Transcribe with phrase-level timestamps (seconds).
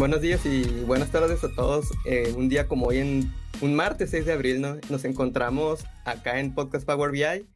[0.00, 1.90] Buenos días y buenas tardes a todos.
[2.06, 4.78] Eh, un día como hoy, en un martes 6 de abril, ¿no?
[4.88, 7.46] nos encontramos acá en Podcast Power BI.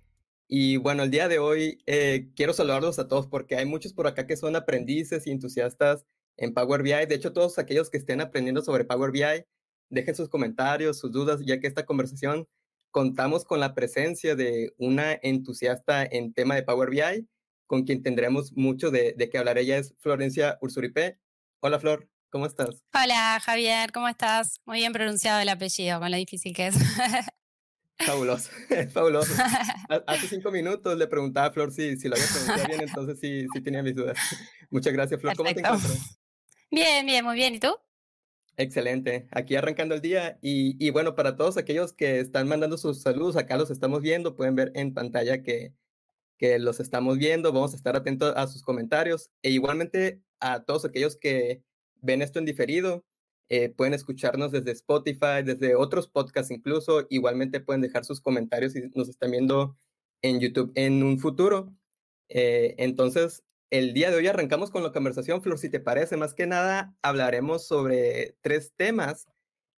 [0.47, 4.07] Y bueno, el día de hoy eh, quiero saludarlos a todos porque hay muchos por
[4.07, 6.05] acá que son aprendices y entusiastas
[6.37, 7.07] en Power BI.
[7.07, 9.47] De hecho, todos aquellos que estén aprendiendo sobre Power BI,
[9.89, 12.47] dejen sus comentarios, sus dudas, ya que esta conversación
[12.91, 17.27] contamos con la presencia de una entusiasta en tema de Power BI,
[17.67, 19.57] con quien tendremos mucho de, de qué hablar.
[19.57, 21.19] Ella es Florencia Ursuripe.
[21.61, 22.14] Hola, Flor.
[22.35, 22.83] ¿Cómo estás?
[22.93, 24.61] Hola, Javier, ¿cómo estás?
[24.65, 26.75] Muy bien pronunciado el apellido, con lo difícil que es.
[28.05, 28.51] Fabuloso,
[28.93, 29.33] fabuloso.
[30.09, 33.47] Hace cinco minutos le preguntaba a Flor si, si lo había pronunciado bien, entonces sí,
[33.55, 34.19] sí tenía mis dudas.
[34.69, 35.37] Muchas gracias, Flor.
[35.37, 36.19] ¿Cómo te encuentras?
[36.73, 37.55] Bien, bien, muy bien.
[37.55, 37.73] ¿Y tú?
[38.57, 39.29] Excelente.
[39.31, 40.37] Aquí arrancando el día.
[40.43, 44.35] Y, y, bueno, para todos aquellos que están mandando sus saludos, acá los estamos viendo,
[44.35, 45.73] pueden ver en pantalla que,
[46.37, 47.53] que los estamos viendo.
[47.53, 49.31] Vamos a estar atentos a sus comentarios.
[49.41, 51.63] E igualmente a todos aquellos que
[52.05, 53.05] ven esto en diferido,
[53.49, 57.07] eh, pueden escucharnos desde Spotify, desde otros podcasts incluso.
[57.11, 59.77] Igualmente pueden dejar sus comentarios si nos están viendo
[60.23, 61.75] en YouTube en un futuro.
[62.29, 66.17] Eh, entonces, el día de hoy arrancamos con la conversación, Flor, si te parece.
[66.17, 69.27] Más que nada, hablaremos sobre tres temas.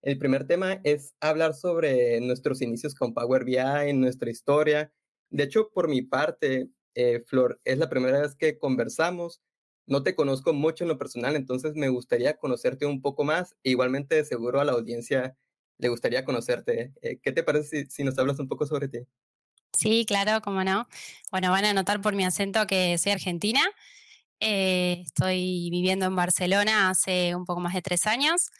[0.04, 4.92] El primer tema es hablar sobre nuestros inicios con Power BI, nuestra historia.
[5.32, 9.42] De hecho, por mi parte, eh, Flor, es la primera vez que conversamos
[9.88, 13.56] no te conozco mucho en lo personal, entonces me gustaría conocerte un poco más.
[13.64, 15.38] E igualmente, seguro a la audiencia
[15.78, 16.94] le gustaría conocerte.
[17.02, 19.00] Eh, ¿Qué te parece si, nos hablas un poco sobre ti?
[19.78, 20.88] Sí, claro, cómo no.
[21.32, 23.62] Bueno, van a notar por mi acento que soy argentina.
[24.40, 28.52] Eh, estoy viviendo en Barcelona hace un poco más de tres años.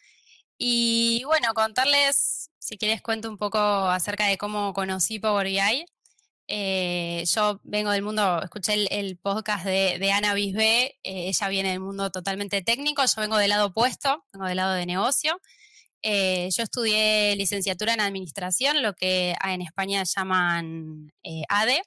[0.58, 5.86] Y bueno, contarles, si quieres, cuento un poco acerca de cómo conocí Power BI.
[6.48, 11.80] Eh, yo vengo del mundo, escuché el, podcast de, Ana Bisbé, eh, ella viene del
[11.80, 15.42] mundo totalmente técnico, yo vengo del lado opuesto, vengo del lado de negocio.
[16.04, 21.12] Eh, yo estudié licenciatura en administración, lo que en España llaman
[21.50, 21.82] ADE,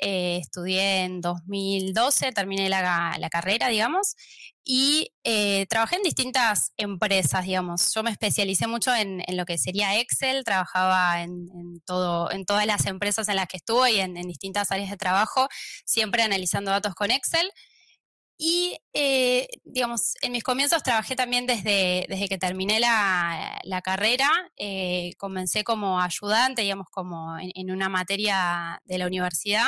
[0.00, 4.16] eh, estudié en 2012, terminé la, carrera, digamos,
[4.64, 7.92] y eh, trabajé en distintas empresas, digamos.
[7.94, 11.48] Yo me especialicé mucho en, lo que sería Excel, trabajaba en,
[11.84, 15.48] todo, en todas las empresas en las que estuve y en, distintas áreas de trabajo,
[15.84, 17.50] siempre analizando datos con Excel.
[18.42, 24.30] Y, eh, digamos, en mis comienzos trabajé también desde, desde que terminé la, carrera.
[24.56, 29.66] Eh, comencé como ayudante, digamos, como en, una materia de la universidad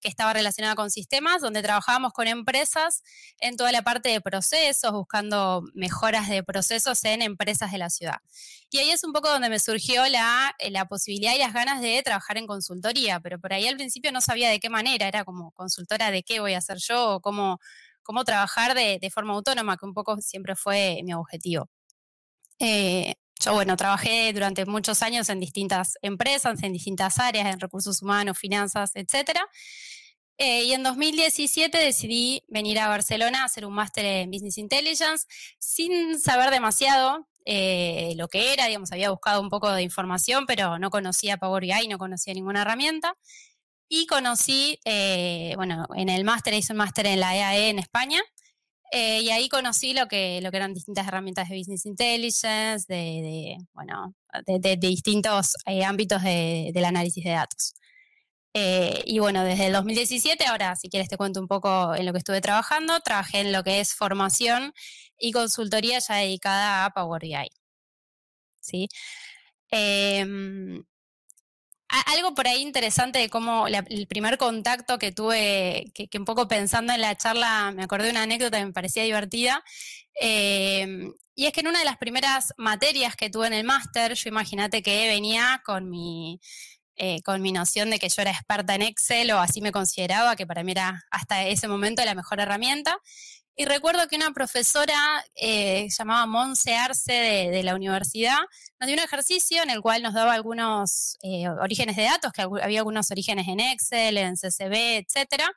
[0.00, 3.02] que estaba relacionada con sistemas, donde trabajábamos con empresas
[3.40, 8.20] en toda la parte de procesos, buscando mejoras de procesos en empresas de la ciudad.
[8.70, 12.02] Y ahí es un poco donde me surgió la, la posibilidad y las ganas de
[12.02, 15.52] trabajar en consultoría, pero por ahí al principio no sabía de qué manera, era como
[15.52, 17.60] consultora de qué voy a hacer yo, o cómo
[18.04, 21.68] cómo trabajar de, forma autónoma, que un poco siempre fue mi objetivo.
[22.60, 28.00] Eh, yo, bueno, trabajé durante muchos años en distintas empresas, en distintas áreas, en recursos
[28.00, 29.40] humanos, finanzas, etc.
[30.38, 35.26] Eh, y en 2017 decidí venir a Barcelona a hacer un máster en Business Intelligence
[35.58, 40.78] sin saber demasiado eh, lo que era, digamos, había buscado un poco de información, pero
[40.78, 43.16] no conocía Power BI, no conocía ninguna herramienta.
[43.88, 47.78] Y conocí, eh, bueno, en el máster, hice un máster en la EAE e en
[47.78, 48.20] España,
[48.92, 53.56] eh, y ahí conocí lo que, lo que eran distintas herramientas de Business Intelligence, de,
[53.72, 54.14] bueno,
[54.46, 57.74] de, distintos eh, ámbitos del análisis de datos.
[59.06, 62.18] y bueno, desde el 2017, ahora si quieres te cuento un poco en lo que
[62.18, 64.72] estuve trabajando, trabajé en lo que es formación
[65.18, 67.48] y consultoría ya dedicada a Power BI.
[68.60, 68.88] ¿Sí?
[69.70, 70.84] Em,
[72.00, 76.92] algo por ahí interesante de cómo el primer contacto que tuve, que, un poco pensando
[76.92, 79.62] en la charla, me acordé de una anécdota que me parecía divertida.
[80.14, 84.14] Em, y es que en una de las primeras materias que tuve en el máster,
[84.14, 86.40] yo imagínate que venía con mi,
[86.96, 90.36] eh, con mi noción de que yo era experta en Excel o así me consideraba,
[90.36, 92.98] que para mí era hasta ese momento la mejor herramienta.
[93.56, 98.38] Y recuerdo que una profesora eh, llamada Monse Arce de, la universidad
[98.80, 102.42] nos dio un ejercicio en el cual nos daba algunos eh, orígenes de datos, que
[102.42, 105.48] había algunos orígenes en Excel, en CSV, etcétera.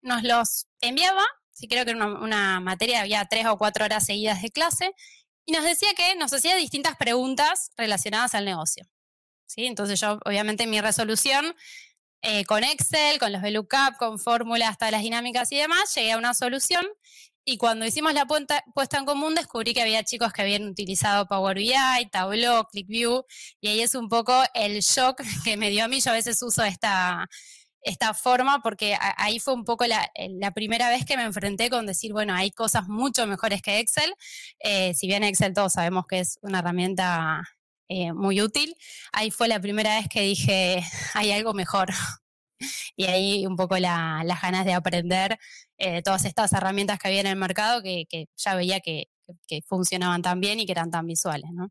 [0.00, 4.42] Nos los enviaba, si creo que en una, materia había tres o cuatro horas seguidas
[4.42, 4.94] de clase,
[5.44, 8.86] y nos decía que nos hacía distintas preguntas relacionadas al negocio.
[9.46, 9.66] ¿Sí?
[9.66, 11.56] Entonces yo, obviamente, mi resolución
[12.22, 16.18] eh, con Excel, con los VLOOKUP, con fórmulas, hasta las dinámicas y demás, llegué a
[16.18, 16.86] una solución
[17.44, 21.56] y cuando hicimos la puesta en común descubrí que había chicos que habían utilizado Power
[21.56, 21.72] BI,
[22.10, 23.24] Tableau, ClickView,
[23.60, 26.00] y ahí es un poco el shock que me dio a mí.
[26.00, 27.28] Yo a veces uso esta,
[27.82, 30.10] esta forma porque ahí fue un poco la,
[30.54, 34.14] primera vez que me enfrenté con decir, bueno, hay cosas mucho mejores que Excel.
[34.60, 37.42] Eh, si bien Excel todos sabemos que es una herramienta
[37.88, 38.76] eh, muy útil,
[39.12, 40.82] ahí fue la primera vez que dije,
[41.14, 41.88] hay algo mejor.
[42.96, 45.38] y ahí un poco las ganas de aprender
[45.78, 49.08] eh, todas estas herramientas que había en el mercado que, ya veía que,
[49.46, 51.70] que, funcionaban tan bien y que eran tan visuales, ¿no?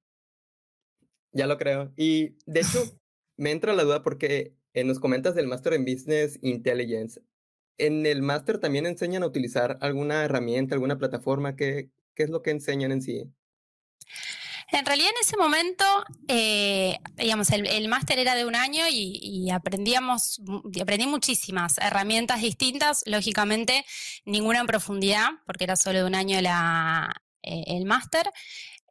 [1.31, 1.93] Ya lo creo.
[1.95, 2.83] Y de hecho,
[3.37, 7.21] me entra la duda porque eh, nos comentas del Master en Business Intelligence.
[7.77, 11.55] ¿En el Master también enseñan a utilizar alguna herramienta, alguna plataforma?
[11.55, 13.31] ¿Qué, qué es lo que enseñan en sí?
[14.71, 15.83] En realidad en ese momento,
[16.27, 20.41] eh, digamos, el, máster era de un año y, aprendíamos,
[20.79, 23.85] aprendí muchísimas herramientas distintas, lógicamente
[24.25, 28.29] ninguna en profundidad, porque era solo de un año eh, el máster.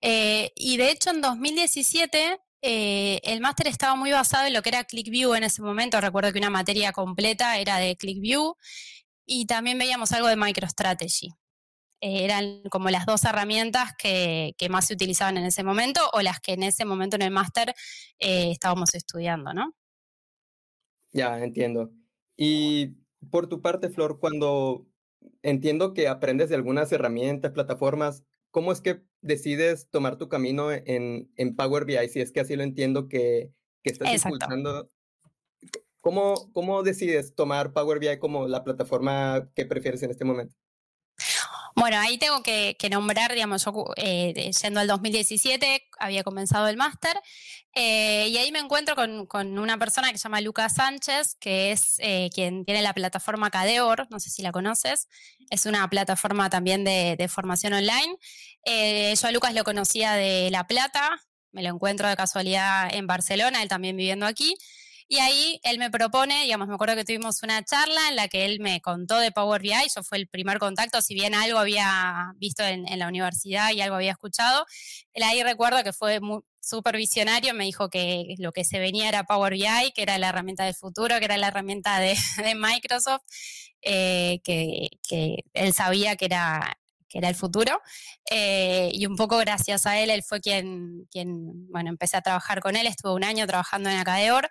[0.00, 4.84] Eh, y de hecho en 2017 el máster estaba muy basado en lo que era
[4.84, 6.00] ClickView en ese momento.
[6.00, 8.56] Recuerdo que una materia completa era de ClickView
[9.26, 11.34] y también veíamos algo de MicroStrategy.
[12.00, 16.40] Eh, eran como las dos herramientas que, más se utilizaban en ese momento o las
[16.40, 17.74] que en ese momento en el máster
[18.18, 19.74] eh, estábamos estudiando, ¿no?
[21.12, 21.90] Ya, entiendo.
[22.36, 22.98] Y
[23.30, 24.86] por tu parte, Flor, cuando
[25.42, 31.32] entiendo que aprendes de algunas herramientas, plataformas, ¿cómo es que decides tomar tu camino en,
[31.36, 32.08] en Power BI?
[32.08, 33.52] Si es que así lo entiendo que,
[33.82, 34.90] que estás impulsando.
[36.00, 40.54] ¿Cómo, ¿Cómo decides tomar Power BI como la plataforma que prefieres en este momento?
[41.78, 47.16] Bueno, ahí tengo que, nombrar, digamos, yo eh, yendo al 2017, había comenzado el máster,
[47.72, 51.94] eh, y ahí me encuentro con, una persona que se llama Lucas Sánchez, que es
[52.00, 55.06] eh, quien tiene la plataforma Cadeor, no sé si la conoces,
[55.50, 58.16] es una plataforma también de, de formación online.
[58.66, 61.22] yo a Lucas lo conocía de La Plata,
[61.52, 64.56] me lo encuentro de casualidad en Barcelona, él también viviendo aquí.
[65.10, 68.44] Y ahí él me propone, digamos, me acuerdo que tuvimos una charla en la que
[68.44, 72.34] él me contó de Power BI, yo fue el primer contacto, si bien algo había
[72.37, 74.66] visto en, la universidad y algo había escuchado,
[75.14, 76.20] él ahí recuerdo que fue
[76.60, 80.28] súper visionario, me dijo que lo que se venía era Power BI, que era la
[80.28, 82.14] herramienta del futuro, que era la herramienta de,
[82.56, 83.22] Microsoft,
[83.81, 86.77] eh, que él sabía que era
[87.08, 87.81] que era el futuro.
[88.31, 92.60] Eh, y un poco gracias a él, él fue quien, quien, bueno, empecé a trabajar
[92.60, 94.49] con él, estuve un año trabajando en Acadeor.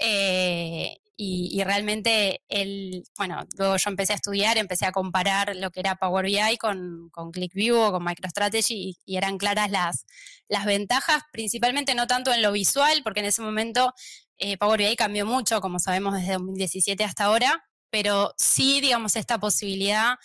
[0.00, 5.80] Eh, y, realmente él, bueno, luego yo empecé a estudiar, empecé a comparar lo que
[5.80, 10.06] era Power BI con, con ClickView o con MicroStrategy y, eran claras las,
[10.48, 13.92] las ventajas, principalmente no tanto en lo visual, porque en ese momento
[14.38, 19.38] eh, Power BI cambió mucho, como sabemos, desde 2017 hasta ahora, pero sí, digamos, esta
[19.38, 20.18] posibilidad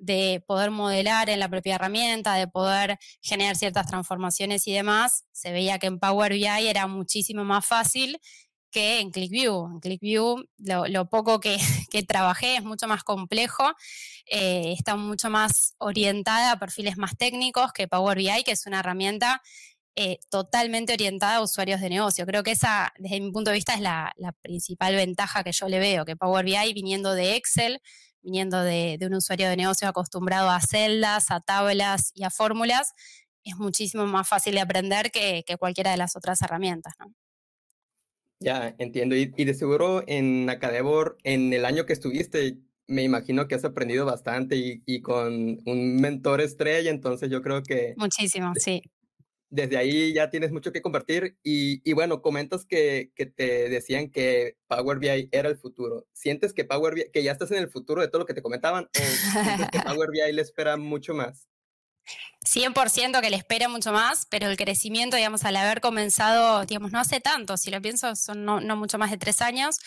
[0.00, 5.52] de poder modelar en la propia herramienta, de poder generar ciertas transformaciones y demás, se
[5.52, 8.18] veía que en Power BI era muchísimo más fácil
[8.70, 9.66] que en ClickView.
[9.66, 11.58] En ClickView lo, poco que,
[12.08, 13.64] trabajé es mucho más complejo,
[14.26, 18.80] eh, está mucho más orientada a perfiles más técnicos que Power BI, que es una
[18.80, 19.42] herramienta
[19.96, 22.24] eh, totalmente orientada a usuarios de negocio.
[22.24, 25.78] Creo que esa, desde mi punto de vista, es la principal ventaja que yo le
[25.78, 27.82] veo, que Power BI viniendo de Excel,
[28.22, 32.92] viniendo de, un usuario de negocio acostumbrado a celdas, a tablas y a fórmulas,
[33.44, 36.94] es muchísimo más fácil de aprender que, cualquiera de las otras herramientas.
[38.40, 39.16] Ya, entiendo.
[39.16, 44.04] Y, de seguro en Acadebor, en el año que estuviste, me imagino que has aprendido
[44.04, 47.94] bastante y, y, con un mentor estrella, entonces yo creo que...
[47.96, 48.82] Muchísimo, sí
[49.50, 54.10] desde ahí ya tienes mucho que compartir y, y bueno, comentas que, que, te decían
[54.10, 56.06] que Power BI era el futuro.
[56.12, 58.42] ¿Sientes que Power BI, que ya estás en el futuro de todo lo que te
[58.42, 61.49] comentaban o sientes que Power BI le espera mucho más?
[62.44, 66.98] 100% que le espera mucho más, pero el crecimiento, digamos, al haber comenzado, digamos, no
[66.98, 69.78] hace tanto, si lo pienso, son no, no mucho más de tres años,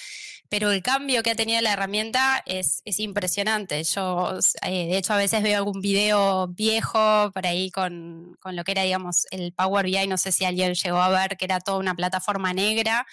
[0.49, 3.83] pero el cambio que ha tenido la herramienta es, es impresionante.
[3.83, 8.63] Yo, eh, de hecho, a veces veo algún video viejo por ahí con, con, lo
[8.63, 11.59] que era, digamos, el Power BI, no sé si alguien llegó a ver que era
[11.59, 13.07] toda una plataforma negra,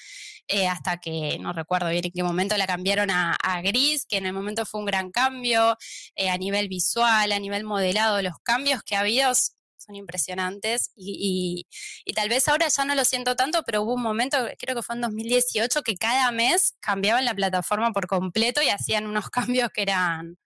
[0.53, 4.27] eh, hasta que no recuerdo bien en qué momento la cambiaron a, gris, que en
[4.27, 5.77] el momento fue un gran cambio
[6.17, 11.67] eh, a nivel visual, a nivel modelado, los cambios que ha habido son impresionantes y,
[12.17, 14.97] tal vez ahora ya no lo siento tanto, pero hubo un momento, creo que fue
[14.97, 19.83] en 2018, que cada mes cambiaban la plataforma por completo y hacían unos cambios que
[19.83, 20.37] eran,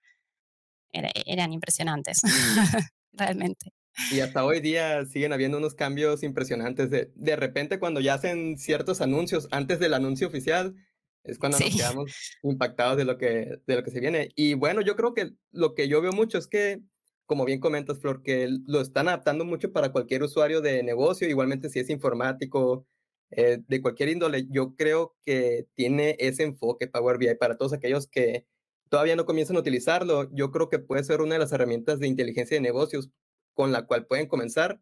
[0.92, 2.20] eran impresionantes,
[3.12, 3.72] realmente.
[4.10, 6.90] Y hasta hoy día siguen habiendo unos cambios impresionantes.
[6.90, 10.74] De, de repente, cuando ya hacen ciertos anuncios antes del anuncio oficial,
[11.22, 14.30] es cuando nos quedamos impactados de lo, que, de lo que se viene.
[14.34, 16.80] Y bueno, yo creo que lo que yo veo mucho es que
[17.26, 21.70] como bien comentas, Flor, que lo están adaptando mucho para cualquier usuario de negocio, igualmente
[21.70, 22.86] si es informático,
[23.30, 28.06] eh, de cualquier índole, yo creo que tiene ese enfoque Power BI para todos aquellos
[28.06, 28.46] que
[28.88, 30.30] todavía no comienzan a utilizarlo.
[30.32, 33.10] Yo creo que puede ser una de las herramientas de inteligencia de negocios
[33.54, 34.80] con la cual pueden comenzar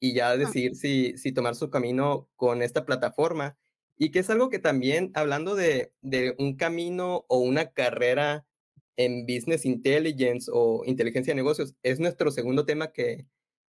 [0.00, 3.56] y ya decidir si, si tomar su camino con esta plataforma.
[3.96, 8.46] Y que es algo que también, hablando de, de un camino o una carrera
[8.96, 13.26] en Business Intelligence o inteligencia de negocios, es nuestro segundo tema que,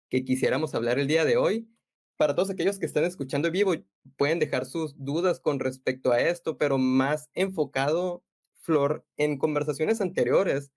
[0.08, 1.68] que quisiéramos hablar el día de hoy.
[2.16, 3.74] Para todos aquellos que están escuchando en vivo,
[4.16, 8.22] pueden dejar sus dudas con respecto a esto, pero más enfocado,
[8.60, 10.70] Flor, en conversaciones anteriores.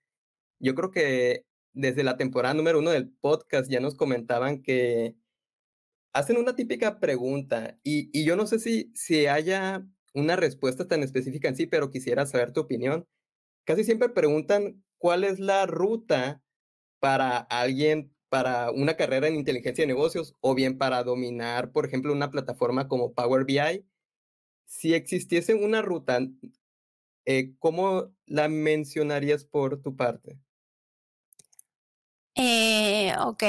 [0.60, 5.15] Yo creo que desde la temporada número uno del podcast ya nos comentaban que
[6.13, 11.03] hacen una típica pregunta y, y yo no sé si, si haya una respuesta tan
[11.03, 13.05] específica en sí, pero quisiera saber tu opinión.
[13.65, 16.41] Casi siempre preguntan cuál es la ruta
[17.00, 22.13] para alguien, para una carrera en inteligencia de negocios o bien para dominar, por ejemplo,
[22.13, 23.86] una plataforma como Power BI.
[24.65, 26.20] Si existiese una ruta,
[27.25, 30.39] eh, ¿cómo la mencionarías por tu parte?
[32.36, 33.44] Eh, ok,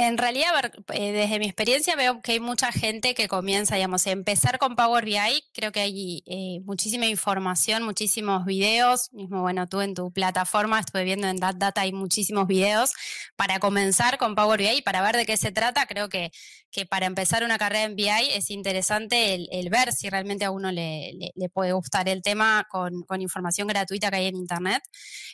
[0.00, 0.52] en realidad,
[0.92, 4.76] eh, desde mi experiencia veo que hay mucha gente que comienza, digamos, a empezar con
[4.76, 5.42] Power BI.
[5.52, 9.12] Creo que hay eh, muchísima información, muchísimos videos.
[9.12, 12.92] Mismo, bueno, tú en tu plataforma estuve viendo en Dat Data hay muchísimos videos
[13.34, 15.86] para comenzar con Power BI para ver de qué se trata.
[15.86, 16.30] Creo que,
[16.70, 20.70] que para empezar una carrera en BI es interesante el, ver si realmente a uno
[20.70, 21.12] le,
[21.52, 24.82] puede gustar el tema con, información gratuita que hay en Internet.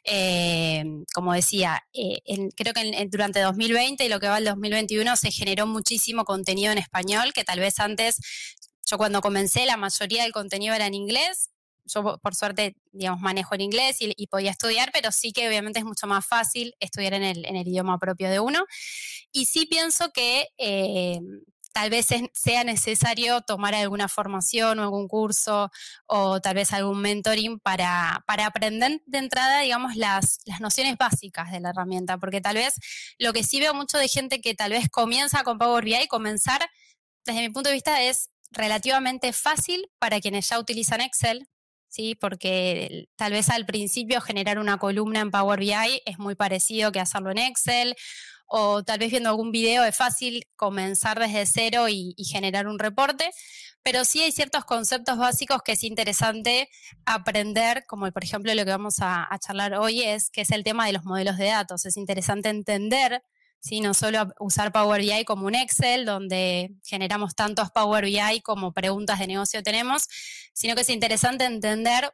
[0.04, 1.84] Eh, como decía,
[2.56, 7.32] creo que durante 2020 y lo que va 2021 se generó muchísimo contenido en español,
[7.32, 8.18] que tal vez antes,
[8.86, 11.50] yo cuando comencé, la mayoría del contenido era en inglés.
[11.86, 15.84] Yo, por suerte, digamos, manejo en inglés y, podía estudiar, pero sí que obviamente es
[15.84, 18.64] mucho más fácil estudiar en el, en el idioma propio de uno.
[19.32, 21.20] Y sí pienso que eh,
[21.74, 25.72] tal vez sea necesario tomar alguna formación o algún curso
[26.06, 31.50] o tal vez algún mentoring para, para aprender de entrada, digamos, las, las, nociones básicas
[31.50, 32.74] de la herramienta, porque tal vez
[33.18, 36.64] lo que sí veo mucho de gente que tal vez comienza con Power BI, comenzar,
[37.26, 41.48] desde mi punto de vista, es relativamente fácil para quienes ya utilizan Excel,
[41.88, 42.14] ¿sí?
[42.14, 47.00] porque tal vez al principio generar una columna en Power BI es muy parecido que
[47.00, 47.96] hacerlo en Excel
[48.46, 53.30] o tal vez viendo algún video es fácil comenzar desde cero y, generar un reporte,
[53.82, 56.68] pero sí hay ciertos conceptos básicos que es interesante
[57.06, 60.86] aprender, como por ejemplo lo que vamos a, charlar hoy es que es el tema
[60.86, 61.84] de los modelos de datos.
[61.86, 63.22] Es interesante entender
[63.60, 63.80] ¿sí?
[63.80, 69.18] no solo usar Power BI como un Excel, donde generamos tantos Power BI como preguntas
[69.18, 70.08] de negocio tenemos,
[70.52, 72.12] sino que es interesante entender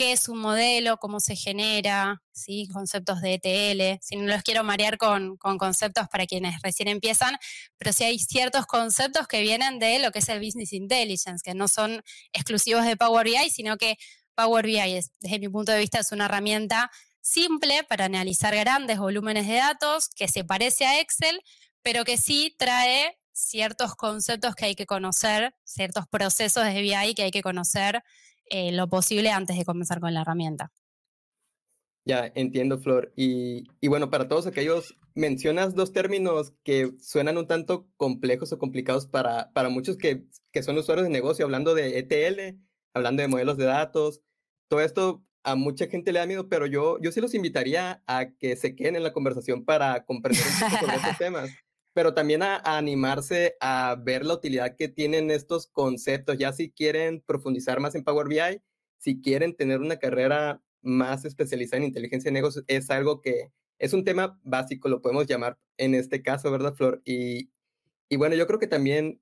[0.00, 2.66] qué es un modelo, cómo se genera, ¿sí?
[2.72, 3.98] conceptos de ETL.
[4.00, 7.36] Si no los quiero marear con, conceptos para quienes recién empiezan,
[7.76, 11.52] pero sí hay ciertos conceptos que vienen de lo que es el Business Intelligence, que
[11.52, 12.02] no son
[12.32, 13.98] exclusivos de Power BI, sino que
[14.34, 16.90] Power BI, es, desde mi punto de vista, es una herramienta
[17.20, 21.42] simple para analizar grandes volúmenes de datos, que se parece a Excel,
[21.82, 27.24] pero que sí trae ciertos conceptos que hay que conocer, ciertos procesos de BI que
[27.24, 28.02] hay que conocer
[28.50, 30.72] eh, lo posible antes de comenzar con la herramienta.
[32.04, 33.12] Ya, entiendo, Flor.
[33.14, 38.58] Y, y, bueno, para todos aquellos, mencionas dos términos que suenan un tanto complejos o
[38.58, 42.58] complicados para, para muchos que, que son usuarios de negocio, hablando de ETL,
[42.94, 44.22] hablando de modelos de datos.
[44.68, 48.30] Todo esto a mucha gente le da miedo, pero yo, yo sí los invitaría a
[48.30, 51.50] que se queden en la conversación para comprender un poco sobre estos temas
[51.92, 57.20] pero también a, animarse a ver la utilidad que tienen estos conceptos, ya si quieren
[57.20, 58.62] profundizar más en Power BI,
[58.98, 63.92] si quieren tener una carrera más especializada en inteligencia de negocios, es algo que es
[63.92, 67.02] un tema básico, lo podemos llamar en este caso, ¿verdad, Flor?
[67.04, 67.50] Y,
[68.08, 69.20] y bueno, yo creo que también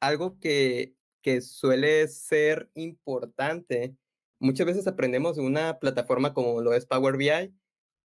[0.00, 3.96] algo que, que suele ser importante,
[4.40, 7.54] muchas veces aprendemos de una plataforma como lo es Power BI,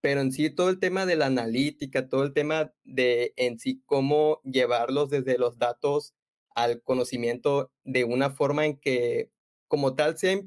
[0.01, 3.81] pero en sí todo el tema de la analítica, todo el tema de en sí
[3.85, 6.15] cómo llevarlos desde los datos
[6.55, 9.31] al conocimiento de una forma en que
[9.67, 10.41] como tal sea,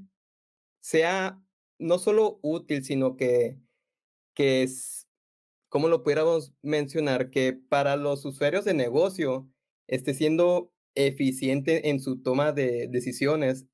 [0.81, 1.43] sea
[1.79, 3.59] no solo útil, sino que,
[4.35, 5.09] que es,
[5.69, 7.31] ¿cómo lo pudiéramos mencionar?
[7.31, 9.49] Que para los usuarios de negocio
[9.89, 13.67] esté siendo eficiente en su toma de decisiones,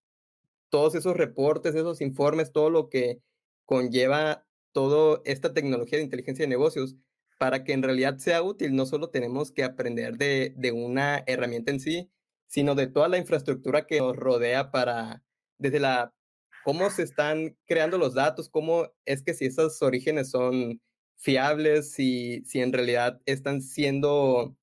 [0.70, 3.23] todos esos reportes, esos informes, todo lo que
[3.66, 4.47] conlleva
[4.78, 6.94] toda esta tecnología de inteligencia de negocios
[7.37, 8.76] para que en realidad sea útil.
[8.76, 12.12] No solo tenemos que aprender de, de una herramienta en sí,
[12.47, 15.25] sino de toda la infraestructura que nos rodea para,
[15.58, 16.14] desde la,
[16.62, 20.80] cómo se están creando los datos, cómo es que si esos orígenes son
[21.16, 24.56] fiables, si, si en realidad están siendo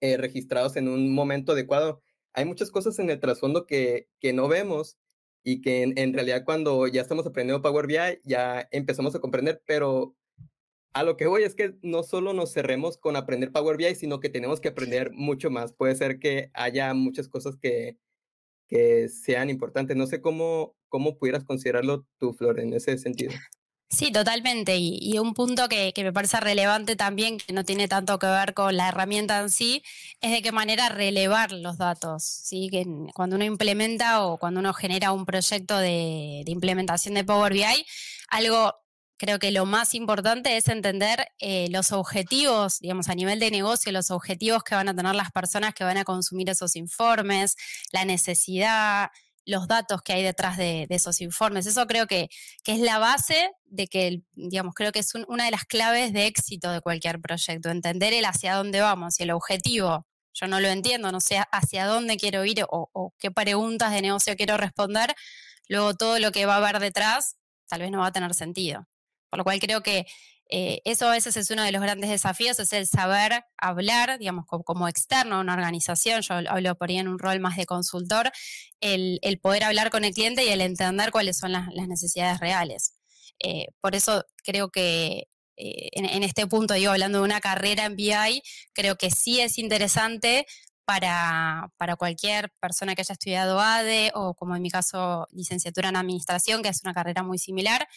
[0.00, 2.02] eh, registrados en un momento adecuado.
[2.32, 4.96] hay muchas cosas en el trasfondo que, que no vemos
[5.44, 10.14] y que en, realidad cuando ya estamos aprendiendo Power BI ya empezamos a comprender, pero
[10.92, 14.20] a lo que voy es que no solo nos cerremos con aprender Power BI, sino
[14.20, 15.72] que tenemos que aprender mucho más.
[15.72, 17.96] Puede ser que haya muchas cosas que,
[18.68, 19.96] que sean importantes.
[19.96, 23.32] No sé cómo, cómo pudieras considerarlo tú, Flor, en ese sentido.
[23.92, 24.76] Sí, totalmente.
[24.78, 28.74] Y, un punto que, me parece relevante también, que no tiene tanto que ver con
[28.76, 29.82] la herramienta en sí,
[30.22, 32.24] es de qué manera relevar los datos.
[32.24, 32.68] ¿sí?
[32.70, 37.86] Que cuando uno implementa o cuando uno genera un proyecto de, implementación de Power BI,
[38.28, 38.74] algo
[39.18, 43.92] creo que lo más importante es entender eh, los objetivos, digamos, a nivel de negocio,
[43.92, 47.56] los objetivos que van a tener las personas que van a consumir esos informes,
[47.92, 49.10] la necesidad,
[49.44, 51.66] los datos que hay detrás de, esos informes.
[51.66, 52.28] Eso creo que,
[52.64, 56.70] es la base de que, digamos, creo que es una de las claves de éxito
[56.70, 60.06] de cualquier proyecto, entender el hacia dónde vamos y el objetivo.
[60.34, 64.02] Yo no lo entiendo, no sé hacia dónde quiero ir o, o qué preguntas de
[64.02, 65.14] negocio quiero responder.
[65.68, 67.36] Luego todo lo que va a haber detrás
[67.68, 68.86] tal vez no va a tener sentido.
[69.30, 70.06] Por lo cual creo que
[70.54, 74.44] eh, eso a veces es uno de los grandes desafíos, es el saber hablar, digamos,
[74.46, 78.30] como, externo a una organización, yo hablo por ahí en un rol más de consultor,
[78.80, 82.98] el, poder hablar con el cliente y el entender cuáles son las, necesidades reales.
[83.38, 87.96] Eh, por eso creo que eh, en, este punto, digo, hablando de una carrera en
[87.96, 88.42] BI,
[88.74, 90.44] creo que sí es interesante
[90.84, 95.96] para, para, cualquier persona que haya estudiado ADE o como en mi caso licenciatura en
[95.96, 97.88] administración, que es una carrera muy similar,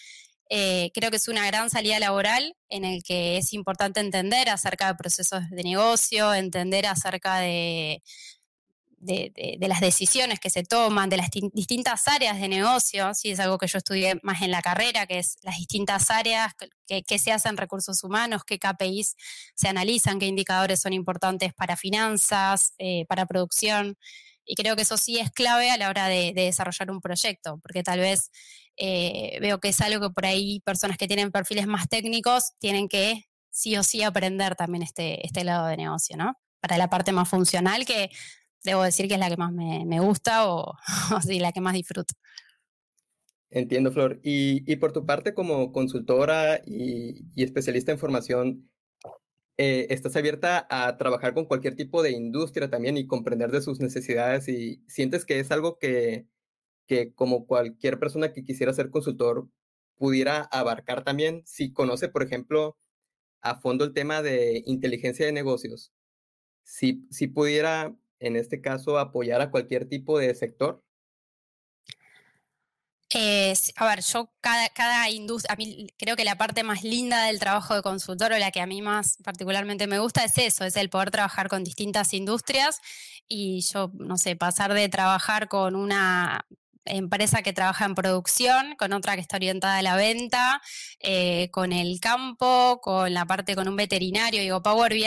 [0.50, 4.88] eh, creo que es una gran salida laboral en el que es importante entender acerca
[4.88, 8.04] de procesos de negocio, entender acerca de,
[9.06, 13.32] de, las decisiones que se toman, de las distintas áreas de negocio, ¿sí?
[13.32, 16.54] es algo que yo estudié más en la carrera, que es las distintas áreas
[16.88, 19.16] que, se hacen recursos humanos, qué KPIs
[19.56, 23.98] se analizan, qué indicadores son importantes para finanzas, eh, para producción.
[24.46, 27.84] Y creo que eso sí es clave a la hora de desarrollar un proyecto, porque
[27.84, 28.30] tal vez
[28.78, 32.88] eh, veo que es algo que por ahí personas que tienen perfiles más técnicos tienen
[32.88, 36.34] que sí o sí aprender también este, este lado de negocio, ¿no?
[36.60, 38.10] Para la parte más funcional, que
[38.64, 40.74] debo decir que es la que más me, gusta o,
[41.40, 42.14] la que más disfruto.
[43.50, 44.20] Entiendo, Flor.
[44.24, 48.70] Y, por tu parte, como consultora y, especialista en formación,
[49.58, 53.80] eh, ¿estás abierta a trabajar con cualquier tipo de industria también y comprender de sus
[53.80, 54.48] necesidades?
[54.50, 56.28] ¿Y sientes que es algo que,
[56.88, 59.50] que como cualquier persona que quisiera ser consultor
[59.98, 62.78] pudiera abarcar también si conoce, por ejemplo,
[63.42, 65.94] a fondo el tema de inteligencia de negocios,
[66.64, 70.84] si, si pudiera, en este caso, apoyar a cualquier tipo de sector.
[73.14, 75.58] A ver, yo cada, cada industria, a
[75.98, 78.82] creo que la parte más linda del trabajo de consultor o la que a mí
[78.82, 82.80] más particularmente me gusta es eso, es el poder trabajar con distintas industrias
[83.28, 86.46] y yo, no sé, pasar de trabajar con una
[86.86, 90.62] empresa que trabaja en producción, con otra que está orientada a la venta,
[91.00, 95.06] eh, con el campo, con la parte con un veterinario, digo, Power BI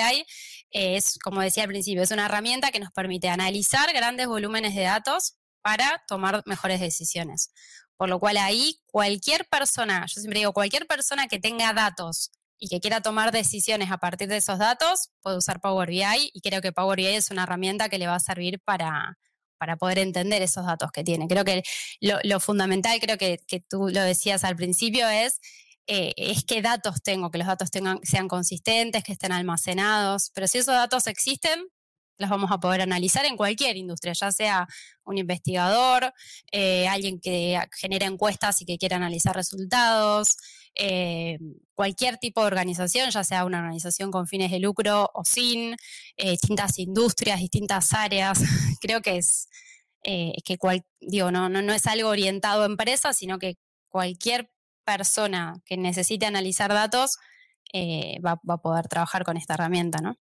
[0.70, 4.74] eh, es, como decía al principio, es una herramienta que nos permite analizar grandes volúmenes
[4.74, 7.50] de datos para tomar mejores decisiones.
[7.98, 12.68] Por lo cual ahí cualquier persona, yo siempre digo, cualquier persona que tenga datos y
[12.68, 16.62] que quiera tomar decisiones a partir de esos datos, puede usar Power BI y creo
[16.62, 19.18] que Power BI es una herramienta que le va a servir para,
[19.58, 21.26] para poder entender esos datos que tiene.
[21.28, 21.62] Creo que
[22.00, 25.40] lo, fundamental, creo que, tú lo decías al principio, es,
[25.86, 30.46] eh, es qué datos tengo, que los datos tengan, sean consistentes, que estén almacenados, pero
[30.46, 31.66] si esos datos existen,
[32.18, 34.68] los vamos a poder analizar en cualquier industria, ya sea
[35.04, 36.12] un investigador,
[36.52, 40.36] eh, alguien que genera encuestas y que quiera analizar resultados,
[40.74, 41.38] eh,
[41.74, 45.76] cualquier tipo de organización, ya sea una organización con fines de lucro o sin,
[46.16, 48.40] eh, distintas industrias, distintas áreas.
[48.80, 49.48] Creo que es
[50.02, 50.58] que
[51.00, 53.56] digo, no, no, no es algo orientado a empresas, sino que
[53.88, 54.50] cualquier
[54.84, 57.18] persona que necesite analizar datos
[58.24, 60.16] va, a poder trabajar con esta herramienta, ¿no?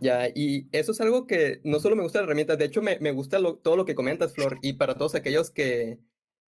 [0.00, 2.98] Ya, y eso es algo que no solo me gusta la herramienta, de hecho me,
[3.00, 5.98] me gusta todo lo que comentas, Flor, y para todos aquellos que,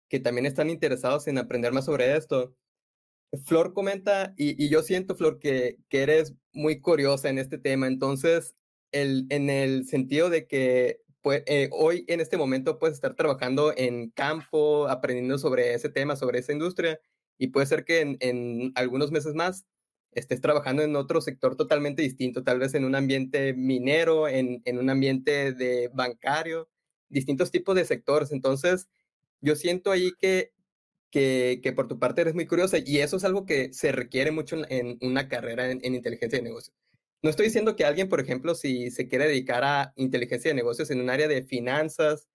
[0.09, 2.55] que también están interesados en aprender más sobre esto,
[3.45, 8.55] Flor comenta, y, yo siento, Flor, que, que, eres muy curiosa en este tema, entonces,
[8.93, 14.11] el, en el sentido de que pues, hoy, en este momento, puedes estar trabajando en
[14.11, 17.01] campo, aprendiendo sobre ese tema, sobre esa industria,
[17.39, 19.65] y puede ser que en, en algunos meses más
[20.13, 24.79] estés trabajando en otro sector totalmente distinto, tal vez en un ambiente minero, en, en
[24.79, 26.69] un ambiente de bancario,
[27.09, 28.33] distintos tipos de sectores.
[28.33, 28.89] Entonces,
[29.41, 30.53] yo siento ahí que
[31.13, 34.57] que, por tu parte eres muy curiosa y eso es algo que se requiere mucho
[34.69, 36.73] en, una carrera en, inteligencia de negocio.
[37.23, 40.91] no estoy diciendo que alguien, por ejemplo, si se quiere dedicar a inteligencia de negocios
[40.91, 42.29] en un área de finanzas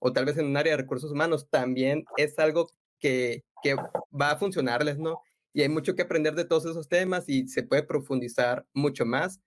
[0.00, 2.68] o tal vez en un área de recursos humanos, también es algo
[2.98, 5.20] que, que va a funcionarles, ¿no?
[5.54, 9.40] Y hay mucho que aprender de todos esos temas y se puede profundizar mucho más.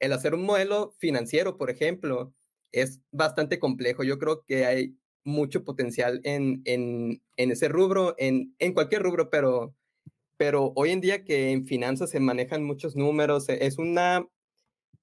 [0.00, 2.34] El hacer un modelo financiero, por ejemplo,
[2.72, 4.02] es bastante complejo.
[4.02, 9.30] Yo creo que hay mucho potencial en, en, en ese rubro, en, en cualquier rubro,
[9.30, 9.74] pero,
[10.36, 14.26] pero hoy en día que en finanzas se manejan muchos números, e, es una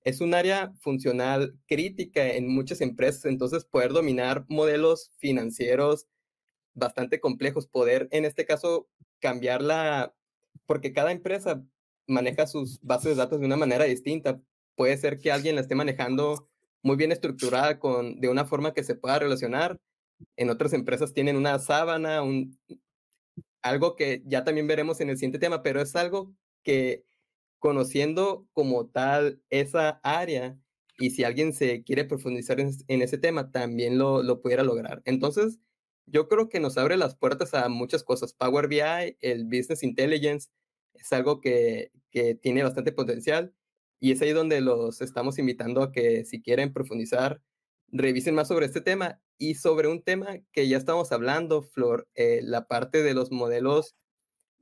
[0.03, 6.07] es un área funcional crítica en muchas empresas, entonces poder dominar modelos financieros
[6.73, 8.87] bastante complejos, poder en este caso
[9.19, 10.15] cambiarla,
[10.69, 11.65] porque cada empresa
[12.05, 14.39] maneja sus bases de datos de una manera distinta.
[14.75, 16.47] Puede ser que alguien la esté manejando
[16.83, 19.79] muy bien estructurada con, de una forma que se pueda relacionar.
[20.35, 22.55] En otras empresas tienen una sábana, un,
[23.63, 27.03] algo que ya también veremos en el siguiente tema, pero es algo que
[27.57, 30.55] conociendo como tal esa área
[30.99, 35.01] y si alguien se quiere profundizar en, ese tema, también lo, lo, pudiera lograr.
[35.05, 35.57] Entonces,
[36.05, 38.33] yo creo que nos abre las puertas a muchas cosas.
[38.33, 40.49] Power BI, el Business Intelligence,
[40.99, 43.53] es algo que, que tiene bastante potencial
[43.99, 47.41] y es ahí donde los estamos invitando a que si quieren profundizar,
[47.87, 52.39] revisen más sobre este tema y sobre un tema que ya estamos hablando, Flor, eh,
[52.43, 53.95] la parte de los modelos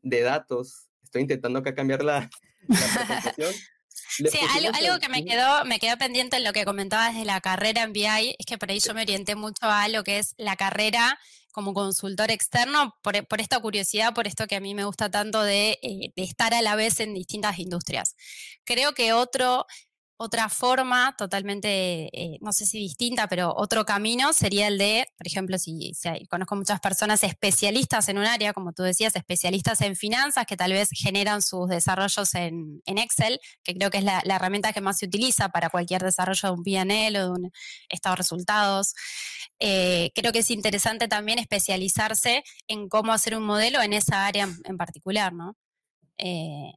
[0.02, 0.90] de datos.
[1.04, 2.30] Estoy intentando acá cambiar la,
[4.10, 7.84] Sí, algo, que me quedó, me quedó pendiente en lo que comentabas de la carrera
[7.84, 10.56] en BI es que por ahí yo me orienté mucho a lo que es la
[10.56, 11.20] carrera
[11.58, 15.80] como consultor externo, por, esta curiosidad, por esto que a mí me gusta tanto de,
[15.82, 18.16] eh, estar a la vez en distintas industrias.
[18.64, 19.66] Creo que otro
[20.18, 25.28] otra forma totalmente, eh, no sé si distinta, pero otro camino sería el de, por
[25.28, 25.94] ejemplo, si,
[26.28, 30.74] conozco muchas personas especialistas en un área, como tú decías, especialistas en finanzas que tal
[30.74, 35.06] vez generan sus desarrollos en, Excel, que creo que es la, herramienta que más se
[35.06, 37.52] utiliza para cualquier desarrollo de un PNL o de un
[37.88, 38.96] estado de resultados.
[39.60, 44.50] Eh, creo que es interesante también especializarse en cómo hacer un modelo en esa área
[44.64, 45.56] en, particular, ¿no?
[46.18, 46.72] Eh,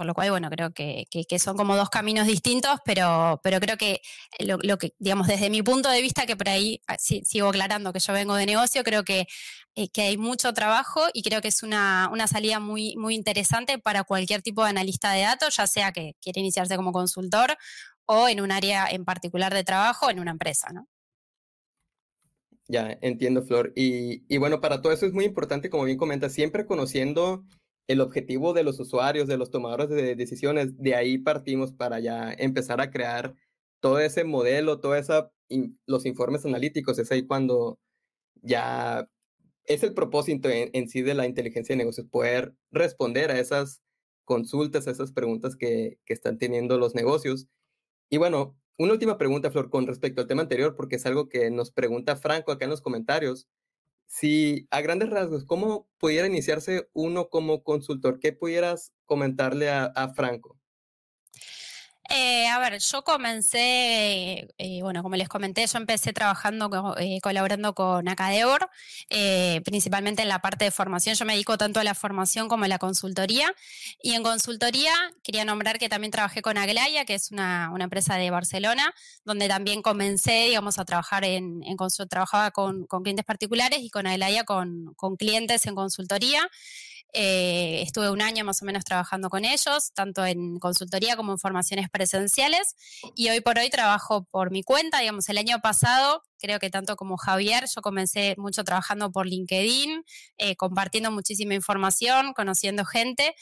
[0.00, 1.06] por lo cual, bueno, creo que,
[1.38, 4.00] son como dos caminos distintos, pero, pero creo que
[4.38, 8.00] lo, que, digamos, desde mi punto de vista, que por ahí ah, sigo aclarando que
[8.00, 9.26] yo vengo de negocio, creo que,
[9.74, 13.78] eh, que hay mucho trabajo y creo que es una, una, salida muy, muy interesante
[13.78, 17.58] para cualquier tipo de analista de datos, ya sea que quiere iniciarse como consultor
[18.06, 20.88] o en un área en particular de trabajo en una empresa, ¿no?
[22.68, 23.74] Ya, entiendo, Flor.
[23.76, 27.44] Y, y bueno, para todo eso es muy importante, como bien comentas, siempre conociendo
[27.90, 32.32] el objetivo de los usuarios, de los tomadores de decisiones, de ahí partimos para ya
[32.32, 33.34] empezar a crear
[33.80, 35.08] todo ese modelo, todos
[35.86, 37.80] los informes analíticos, es ahí cuando
[38.42, 39.08] ya
[39.64, 43.82] es el propósito en, sí de la inteligencia de negocios, poder responder a esas
[44.24, 47.48] consultas, a esas preguntas que, que están teniendo los negocios.
[48.08, 51.50] Y bueno, una última pregunta, Flor, con respecto al tema anterior, porque es algo que
[51.50, 53.48] nos pregunta Franco acá en los comentarios.
[54.10, 58.20] Si a grandes rasgos, ¿cómo pudiera iniciarse uno como consultor?
[58.20, 60.59] ¿Qué pudieras comentarle a, a Franco?
[62.12, 67.72] Eh, a ver, yo comencé, eh, bueno, como les comenté, yo empecé trabajando, eh, colaborando
[67.72, 68.68] con Acadeor,
[69.64, 71.14] principalmente en la parte de formación.
[71.14, 73.54] Yo me dedico tanto a la formación como a la consultoría.
[74.02, 74.92] Y en consultoría
[75.22, 78.92] quería nombrar que también trabajé con Aglaya, que es una, empresa de Barcelona,
[79.24, 81.76] donde también comencé, digamos, a trabajar en, en
[82.08, 86.50] trabajaba con, clientes particulares y con Aglaya con, con clientes en consultoría.
[87.12, 91.38] Eh, estuve un año más o menos trabajando con ellos, tanto en consultoría como en
[91.38, 92.76] formaciones presenciales.
[93.14, 95.00] Y hoy por hoy trabajo por mi cuenta.
[95.00, 100.04] Digamos, el año pasado, creo que tanto como Javier, yo comencé mucho trabajando por LinkedIn,
[100.38, 103.34] eh, compartiendo muchísima información, conociendo gente.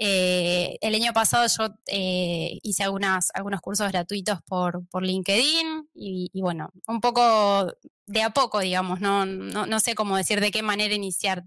[0.00, 6.70] Eh, el año pasado yo hice algunas, algunos cursos gratuitos por, por LinkedIn y, bueno,
[6.86, 7.74] un poco
[8.06, 11.44] de a poco, digamos, no, no, no, sé cómo decir de qué manera iniciar.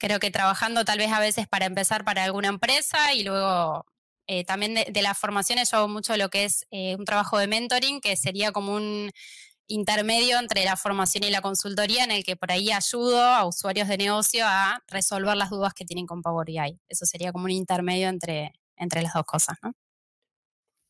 [0.00, 3.84] Creo que trabajando tal vez a veces para empezar para alguna empresa y luego
[4.26, 7.46] eh, también de, las formaciones yo hago mucho lo que es eh, un trabajo de
[7.46, 9.10] mentoring, que sería como un
[9.66, 13.88] intermedio entre la formación y la consultoría en el que por ahí ayudo a usuarios
[13.88, 16.80] de negocio a resolver las dudas que tienen con Power BI.
[16.88, 19.74] Eso sería como un intermedio entre, entre las dos cosas, ¿no?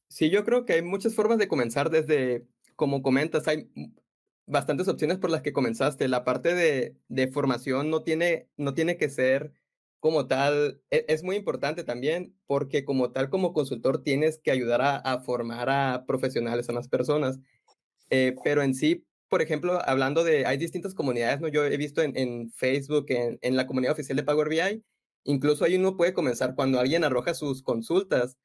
[0.09, 2.47] Sí, yo creo que hay muchas formas de comenzar desde,
[2.77, 3.69] como comentas, hay
[4.51, 6.09] bastantes opciones por las que comenzaste.
[6.09, 9.53] La parte de, de formación no tiene, no tiene que ser
[10.01, 14.81] como tal, e, es, muy importante también porque como tal, como consultor, tienes que ayudar
[14.83, 17.39] a, formar a profesionales, a más personas.
[18.11, 21.49] Eh, pero en sí, por ejemplo, hablando de, hay distintas comunidades, ¿no?
[21.49, 24.83] Yo he visto en, en Facebook, en, en, la comunidad oficial de Power BI,
[25.25, 28.37] incluso ahí uno puede comenzar cuando alguien arroja sus consultas.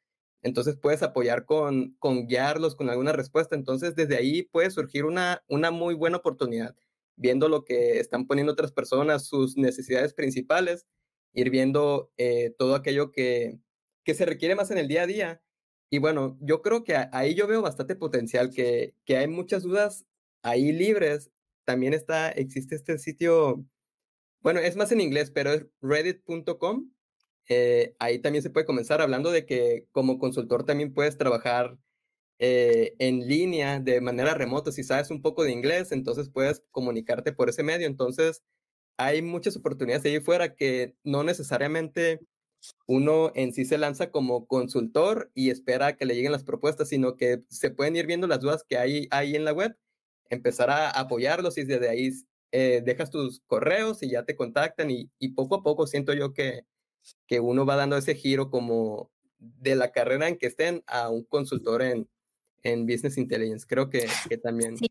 [0.46, 3.56] Entonces puedes apoyar con, con guiarlos con alguna respuesta.
[3.56, 6.76] Entonces desde ahí puede surgir una, una muy buena oportunidad,
[7.16, 10.86] viendo lo que están poniendo otras personas, sus necesidades principales,
[11.34, 13.60] ir viendo eh, todo aquello que,
[14.04, 15.42] que se requiere más en el día a día.
[15.90, 20.06] Y bueno, yo creo que ahí yo veo bastante potencial, que, que hay muchas dudas
[20.44, 21.32] ahí libres.
[21.66, 23.66] También está, existe este sitio,
[24.42, 26.92] bueno, es más en inglés, pero es reddit.com
[27.50, 31.78] eh, ahí también se puede comenzar hablando de que como consultor también puedes trabajar
[32.40, 34.72] eh, en línea de manera remota.
[34.72, 37.88] Si sabes un poco de inglés, entonces puedes comunicarte por ese medio.
[37.88, 38.44] Entonces,
[38.98, 42.22] hay muchas oportunidades ahí fuera que no necesariamente
[42.88, 47.16] uno en sí se lanza como consultor y espera que le lleguen las propuestas, sino
[47.18, 49.78] que se pueden ir viendo las dudas que hay ahí en la web,
[50.30, 52.12] empezar a apoyarlos y desde ahí
[52.52, 56.34] eh, dejas tus correos y ya te contactan y, y poco a poco siento yo
[56.34, 56.66] que
[57.28, 61.24] que uno va dando ese giro como de la carrera en que estén a un
[61.24, 62.10] consultor en,
[62.64, 63.66] en Business Intelligence.
[63.68, 64.78] Creo que, que también...
[64.78, 64.88] Sí.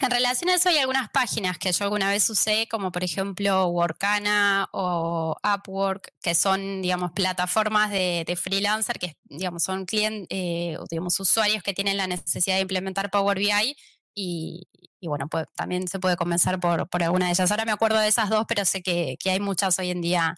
[0.00, 3.66] En relación a eso hay algunas páginas que yo alguna vez usé, como por ejemplo
[3.68, 10.76] Workana o Upwork, que son, digamos, plataformas de, de freelancer que, digamos, son clientes, eh,
[10.90, 13.76] digamos, usuarios que tienen la necesidad de implementar Power BI
[14.14, 14.68] y,
[15.00, 17.50] y bueno, pues también se puede comenzar por, por alguna de ellas.
[17.50, 20.36] Ahora me acuerdo de esas dos, pero sé que, que hay muchas hoy en día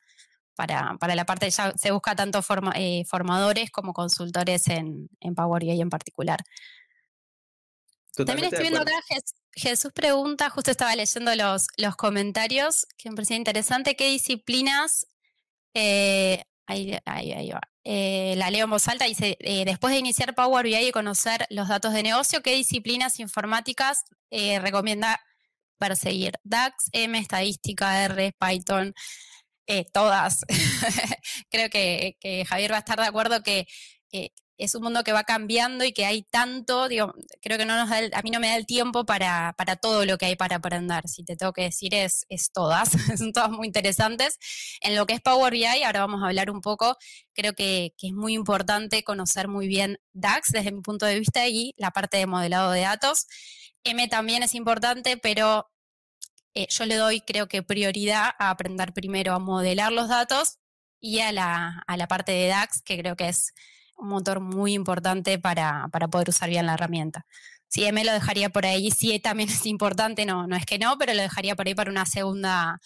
[0.55, 2.41] para, para la parte, ya se busca tanto
[2.75, 6.41] eh, formadores como consultores en, en Power BI en particular.
[8.17, 8.93] También estoy viendo acá,
[9.53, 15.09] Jesús pregunta, justo estaba leyendo los, los comentarios, que me parecía interesante, ¿qué disciplinas,
[15.75, 19.37] eh, ahí, ahí, va, eh, la leo en voz alta, dice,
[19.67, 25.21] después de iniciar Power BI y conocer los datos de negocio, ¿qué disciplinas informáticas recomienda
[25.79, 26.35] perseguir?
[26.45, 28.95] DAX, M, estadística, R, Python.
[29.67, 30.45] Eh, todas.
[31.51, 32.17] Creo que,
[32.49, 33.67] Javier va a estar de acuerdo que
[34.57, 37.91] es un mundo que va cambiando y que hay tanto, digo, creo que no nos
[37.91, 40.57] da a mí no me da el tiempo para, para todo lo que hay para
[40.57, 41.09] aprender.
[41.09, 44.39] Si te tengo que decir es, es todas, son todas muy interesantes.
[44.81, 46.97] En lo que es Power BI, ahora vamos a hablar un poco,
[47.35, 51.47] creo que, que es muy importante conocer muy bien DAX desde mi punto de vista
[51.49, 53.27] y la parte de modelado de datos.
[53.83, 55.69] M también es importante, pero
[56.55, 60.59] eh, yo le doy, creo que, prioridad a aprender primero a modelar los datos
[61.01, 63.53] y a la, a la parte de DAX, que creo que es
[63.97, 67.27] un motor muy importante para, para poder usar bien la herramienta.
[67.69, 70.97] Si M lo dejaría por ahí, sí también es importante, no, no es que no,
[70.99, 72.81] pero lo dejaría por ahí para una segunda,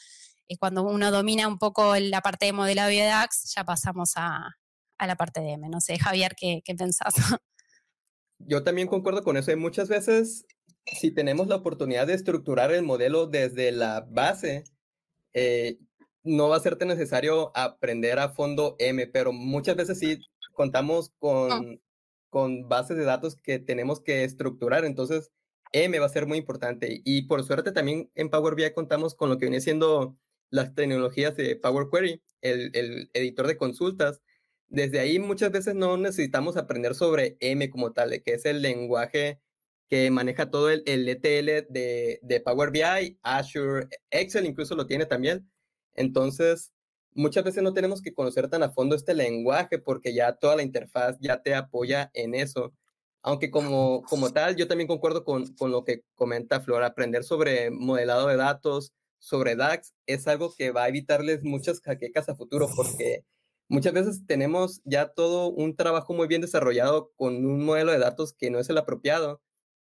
[0.49, 4.57] eh, cuando uno domina un poco la parte de modelado de DAX, ya pasamos a,
[4.99, 5.69] a la parte de M.
[5.69, 7.15] No sé, Javier, ¿qué, qué pensás?
[8.39, 9.55] Yo también concuerdo con eso.
[9.57, 10.47] muchas veces
[10.93, 14.65] si tenemos la oportunidad de estructurar el modelo desde la base,
[15.33, 15.79] eh,
[16.25, 20.19] no va a ser tan necesario aprender a fondo M, pero muchas veces sí
[20.53, 21.81] contamos con,
[22.31, 25.31] con bases de datos que tenemos que estructurar, entonces
[25.73, 27.01] M va a ser muy importante.
[27.05, 30.17] Y por suerte también en Power BI contamos con lo que viene siendo
[30.51, 34.23] las tecnologías de Power Query, el, el editor de consultas.
[34.69, 39.41] Desde ahí muchas veces no necesitamos aprender sobre M como tal, que es el lenguaje
[39.89, 45.51] que maneja todo el, ETL de, de, Power BI, Azure, Excel incluso lo tiene también.
[45.95, 46.73] Entonces,
[47.15, 50.63] muchas veces no tenemos que conocer tan a fondo este lenguaje porque ya toda la
[50.63, 52.75] interfaz ya te apoya en eso.
[53.23, 57.71] Aunque como, como tal, yo también concuerdo con, con lo que comenta Flor, aprender sobre
[57.71, 62.69] modelado de datos, sobre DAX, es algo que va a evitarles muchas jaquecas a futuro
[62.77, 63.25] porque
[63.69, 68.33] muchas veces tenemos ya todo un trabajo muy bien desarrollado con un modelo de datos
[68.33, 69.41] que no es el apropiado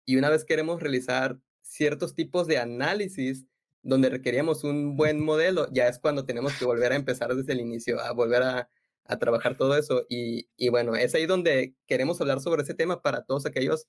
[0.06, 3.46] y una vez queremos realizar ciertos tipos de análisis
[3.82, 7.60] donde requeríamos un buen modelo, ya es cuando tenemos que volver a empezar desde el
[7.60, 8.70] inicio, a volver a,
[9.06, 10.06] a trabajar todo eso.
[10.10, 13.88] Y, y, bueno, es ahí donde queremos hablar sobre ese tema para todos aquellos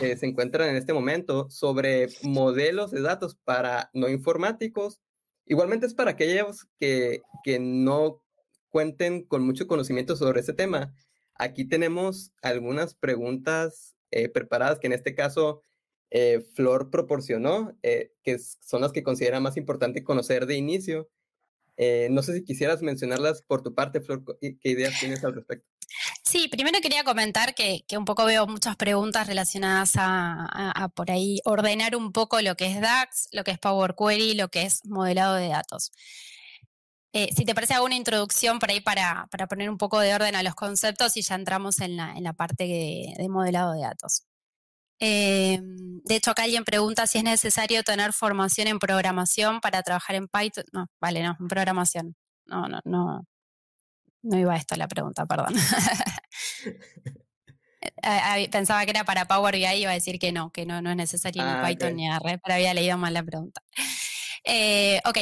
[0.00, 5.00] que se encuentran en este momento, sobre modelos de datos para no informáticos.
[5.44, 8.22] Igualmente es para aquellos que, que no
[8.68, 10.94] cuenten con mucho conocimiento sobre ese tema.
[11.34, 15.62] Aquí tenemos algunas preguntas eh, preparadas, que en este caso
[16.10, 21.10] eh, Flor proporcionó, eh, que son las que considera más importante conocer de inicio.
[22.10, 25.68] no sé si quisieras mencionarlas por tu parte, Flor, ¿qué ideas tienes al respecto?
[26.24, 31.10] Sí, primero quería comentar que, que un poco veo muchas preguntas relacionadas a, a, por
[31.10, 34.62] ahí ordenar un poco lo que es DAX, lo que es Power Query, lo que
[34.62, 35.92] es modelado de datos.
[37.12, 40.14] Eh, si te parece, hago una introducción por ahí para, para, poner un poco de
[40.14, 43.80] orden a los conceptos y ya entramos en la, en la parte de, modelado de
[43.80, 44.24] datos.
[45.00, 50.16] Eh, de hecho, acá alguien pregunta si es necesario tener formación en programación para trabajar
[50.16, 50.64] en Python.
[50.72, 52.16] No, vale, no, en programación.
[52.46, 53.24] No, no, no.
[54.22, 55.54] No iba a esto la pregunta, perdón.
[58.02, 60.82] Eh, pensaba que era para Power BI y iba a decir que no, que no,
[60.82, 63.62] no es necesario ni ah, Python ni R, pero había leído mal la pregunta.
[64.44, 65.18] Eh, ok,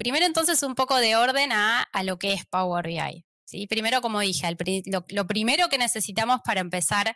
[0.00, 3.26] primero entonces un poco de orden a, lo que es Power BI.
[3.44, 3.66] ¿sí?
[3.66, 7.14] Primero, como dije, lo, primero que necesitamos para empezar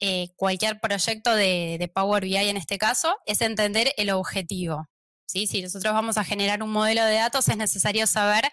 [0.00, 4.86] eh, cualquier proyecto de, Power BI en este caso es entender el objetivo.
[5.24, 5.46] ¿sí?
[5.46, 8.44] Si nosotros vamos a generar un modelo de datos, es necesario saber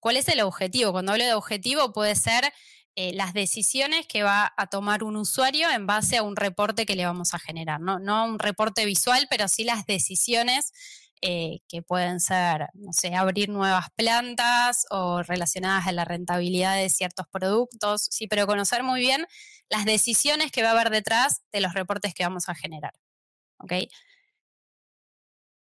[0.00, 0.90] cuál es el objetivo.
[0.90, 2.52] Cuando hablo de objetivo, puede ser
[2.96, 6.96] eh, las decisiones que va a tomar un usuario en base a un reporte que
[6.96, 7.80] le vamos a generar.
[7.80, 10.72] No, no un reporte visual, pero sí las decisiones
[11.24, 16.90] eh, que pueden ser, no sé, abrir nuevas plantas o relacionadas a la rentabilidad de
[16.90, 19.26] ciertos productos, sí, pero conocer muy bien
[19.68, 22.92] las decisiones que va a haber detrás de los reportes que vamos a generar.
[23.58, 23.72] ¿Ok?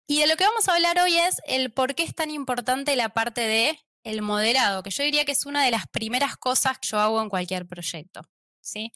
[0.08, 2.96] Y de lo que vamos a hablar hoy es el por qué es tan importante
[2.96, 6.80] la parte de el moderado, que yo diría que es una de las primeras cosas
[6.80, 8.24] que yo hago en cualquier proyecto.
[8.62, 8.92] ¿sí?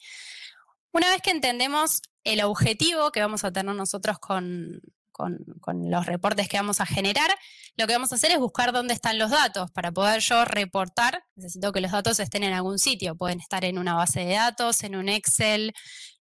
[0.92, 4.80] Una vez que entendemos el objetivo que vamos a tener nosotros con,
[5.16, 7.30] con, los reportes que vamos a generar,
[7.76, 9.70] lo que vamos a hacer es buscar dónde están los datos.
[9.72, 13.16] Para poder yo reportar, necesito que los datos estén en algún sitio.
[13.16, 15.72] Pueden estar en una base de datos, en un Excel,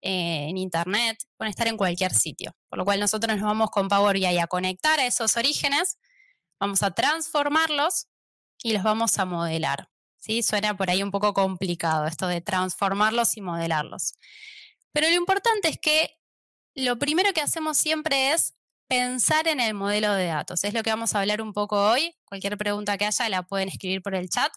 [0.03, 2.53] eh, en Internet, pueden estar en cualquier sitio.
[2.68, 5.98] Por lo cual nosotros nos vamos con Power BI a conectar a esos orígenes,
[6.59, 8.09] vamos a transformarlos
[8.62, 9.88] y los vamos a modelar.
[10.16, 10.42] ¿sí?
[10.42, 14.14] Suena por ahí un poco complicado esto de transformarlos y modelarlos.
[14.92, 16.11] Pero lo importante es que
[16.74, 18.55] lo primero que hacemos siempre es
[18.90, 20.64] pensar en el modelo de datos.
[20.64, 22.12] Es lo que vamos a hablar un poco hoy.
[22.24, 24.53] Cualquier pregunta que haya la pueden escribir por el chat.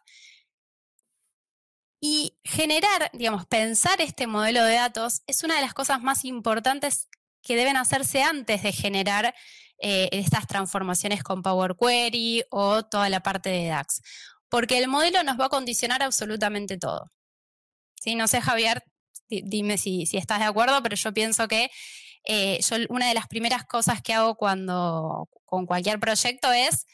[2.02, 7.10] Y generar, digamos, pensar este modelo de datos es una de las cosas más importantes
[7.44, 9.36] que deben hacerse antes de generar
[9.78, 14.02] eh, estas transformaciones con Power Query o toda la parte de DAX.
[14.50, 17.12] Porque el modelo nos va a condicionar absolutamente todo.
[18.02, 18.16] ¿Sí?
[18.16, 18.84] No sé, Javier,
[19.30, 21.70] dime si, estás de acuerdo, pero yo pienso que
[22.26, 22.60] eh,
[22.90, 26.86] una de las primeras cosas que hago cuando con cualquier proyecto es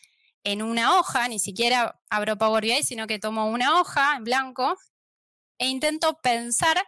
[0.43, 4.75] en una hoja, ni siquiera abro Power BI, sino que tomo una hoja en blanco
[5.57, 6.81] e intento pensar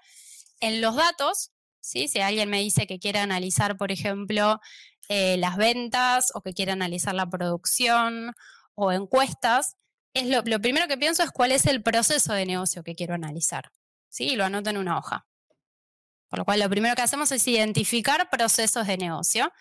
[0.59, 1.51] en los datos,
[1.81, 2.07] ¿sí?
[2.07, 4.59] si alguien me dice que quiere analizar, por ejemplo,
[5.09, 8.33] eh, las ventas o que quiere analizar la producción
[8.75, 9.75] o encuestas,
[10.13, 13.71] es lo, primero que pienso es cuál es el proceso de negocio que quiero analizar.
[14.09, 14.29] ¿sí?
[14.29, 15.25] Y lo anoto en una hoja.
[16.31, 19.51] Por lo cual lo primero que hacemos es identificar procesos de negocio.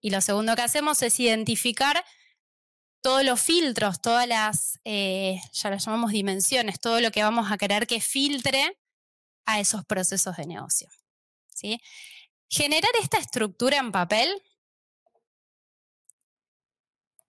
[0.00, 2.02] Y lo segundo que hacemos es identificar
[3.02, 7.58] todos los filtros, todas las, eh, ya las llamamos dimensiones, todo lo que vamos a
[7.58, 8.78] querer que filtre
[9.44, 10.88] a esos procesos de negocio.
[11.54, 11.80] ¿sí?
[12.48, 14.42] Generar esta estructura en papel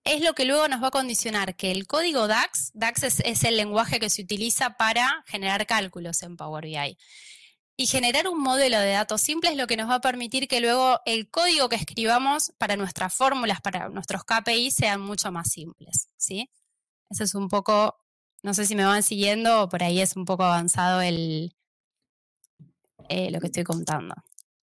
[0.06, 3.58] es lo que luego nos va a condicionar que el código DAX, DAX es, el
[3.58, 6.97] lenguaje que se utiliza para generar cálculos en Power BI.
[7.80, 10.60] Y generar un modelo de datos simple es lo que nos va a permitir que
[10.62, 16.10] luego el código que escribamos para nuestras fórmulas, para nuestros KPI, sean mucho más simples.
[16.18, 16.50] ¿sí?
[17.12, 17.96] Eso es un poco,
[18.42, 21.54] no sé si me van siguiendo o por ahí es un poco avanzado el,
[23.10, 24.16] eh, lo que estoy contando.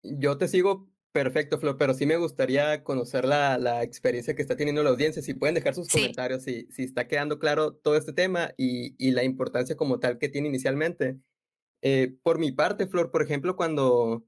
[0.03, 4.57] Yo te sigo Perfecto, Flo, pero sí me gustaría conocer la, la, experiencia que está
[4.57, 5.21] teniendo la audiencia.
[5.23, 9.11] Si pueden dejar sus comentarios, si, si está quedando claro todo este tema y, y
[9.11, 11.19] la importancia como tal que tiene inicialmente.
[11.83, 14.25] Eh, por mi parte, Flor, por ejemplo, cuando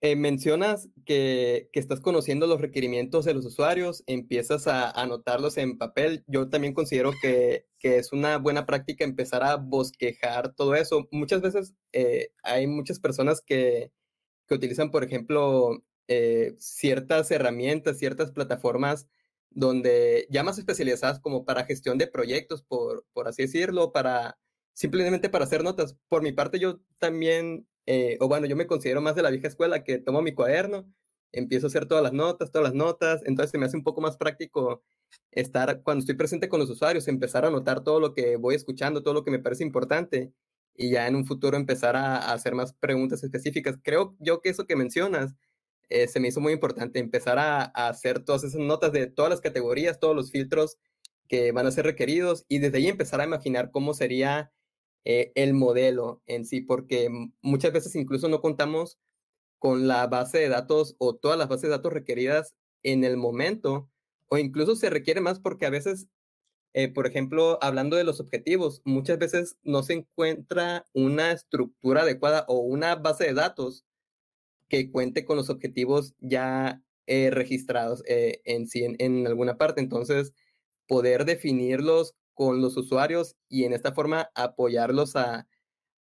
[0.00, 5.78] eh, mencionas que, que, estás conociendo los requerimientos de los usuarios, empiezas a, anotarlos en
[5.78, 11.08] papel, yo también considero que, que, es una buena práctica empezar a bosquejar todo eso.
[11.12, 13.92] Muchas veces eh, hay muchas personas que
[14.48, 15.84] que utilizan, por ejemplo,
[16.58, 19.08] ciertas herramientas, ciertas plataformas
[19.54, 24.38] donde ya más especializadas como para gestión de proyectos, por, por así decirlo, para
[24.74, 25.96] simplemente para hacer notas.
[26.08, 29.48] Por mi parte, yo también, eh, o bueno, yo me considero más de la vieja
[29.48, 30.86] escuela que tomo mi cuaderno,
[31.32, 34.00] empiezo a hacer todas las notas, todas las notas, entonces se me hace un poco
[34.00, 34.82] más práctico
[35.30, 39.02] estar, cuando estoy presente con los usuarios, empezar a anotar todo lo que voy escuchando,
[39.02, 40.32] todo lo que me parece importante
[40.74, 43.78] y ya en un futuro empezar a, hacer más preguntas específicas.
[43.82, 45.34] Creo yo que eso que mencionas
[45.88, 49.40] eh, se me hizo muy importante, empezar a, hacer todas esas notas de todas las
[49.40, 50.78] categorías, todos los filtros
[51.28, 54.52] que van a ser requeridos y desde ahí empezar a imaginar cómo sería
[55.04, 57.08] eh, el modelo en sí, porque
[57.42, 58.98] muchas veces incluso no contamos
[59.58, 63.88] con la base de datos o todas las bases de datos requeridas en el momento,
[64.28, 66.08] o incluso se requiere más porque a veces
[66.74, 72.46] eh, por ejemplo, hablando de los objetivos, muchas veces no se encuentra una estructura adecuada
[72.48, 73.84] o una base de datos
[74.68, 79.80] que cuente con los objetivos ya eh, registrados en en, alguna parte.
[79.82, 80.32] Entonces,
[80.86, 85.46] poder definirlos con los usuarios y en esta forma apoyarlos a,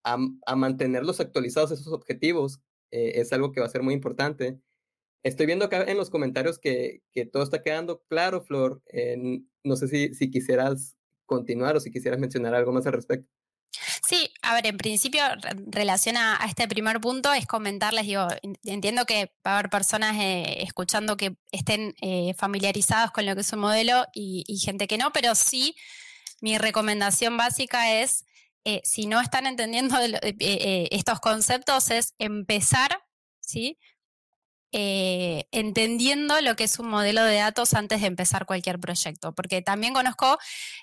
[0.03, 4.59] a, mantenerlos actualizados esos objetivos eh, es algo que va a ser muy importante.
[5.21, 8.81] Estoy viendo acá en los comentarios que, que todo está quedando claro, Flor.
[9.63, 13.29] no sé si, si quisieras continuar o si quisieras mencionar algo más al respecto.
[14.05, 15.21] Sí, a ver, en principio,
[15.67, 18.27] relación a, este primer punto, es comentarles, digo,
[18.63, 23.41] entiendo que va a haber personas eh, escuchando que estén eh, familiarizados con lo que
[23.41, 25.75] es un modelo y, gente que no, pero sí,
[26.41, 28.25] mi recomendación básica es,
[28.65, 29.97] eh, si no están entendiendo
[30.39, 33.03] estos conceptos, es empezar,
[33.39, 33.79] ¿sí?
[34.73, 39.33] Eh, entendiendo lo que es un modelo de datos antes de empezar cualquier proyecto.
[39.35, 40.37] Porque también conozco,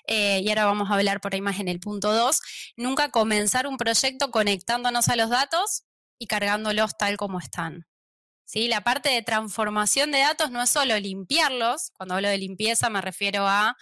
[0.07, 2.39] eh, y ahora vamos a hablar por ahí más en el punto 2,
[2.77, 5.85] nunca comenzar un proyecto conectándonos a los datos
[6.19, 7.87] y cargándolos tal como están.
[8.45, 8.67] ¿Sí?
[8.67, 13.01] La parte de transformación de datos no es solo limpiarlos, cuando hablo de limpieza me
[13.01, 13.75] refiero a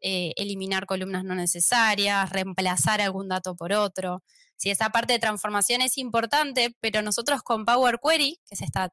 [0.00, 4.22] eh, eliminar columnas no necesarias, reemplazar algún dato por otro.
[4.56, 8.92] Si esa parte de transformación es importante, pero nosotros con Power Query, que es esta,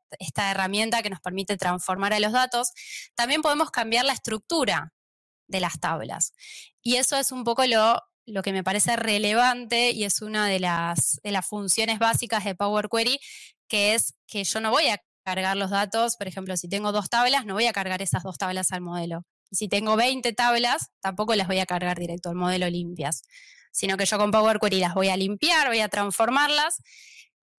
[0.51, 2.71] herramienta que nos permite transformar a los datos,
[3.15, 4.93] también podemos cambiar la estructura
[5.47, 6.33] de las tablas.
[6.81, 11.19] Y eso es un poco lo, que me parece relevante y es una de las
[11.47, 13.19] funciones básicas de Power Query,
[13.67, 17.09] que es que yo no voy a cargar los datos, por ejemplo, si tengo dos
[17.09, 19.25] tablas, no voy a cargar esas dos tablas al modelo.
[19.49, 23.23] Y si tengo 20 tablas, tampoco las voy a cargar directo al modelo limpias
[23.77, 26.81] sino que yo con Power Query las voy a limpiar, voy a transformarlas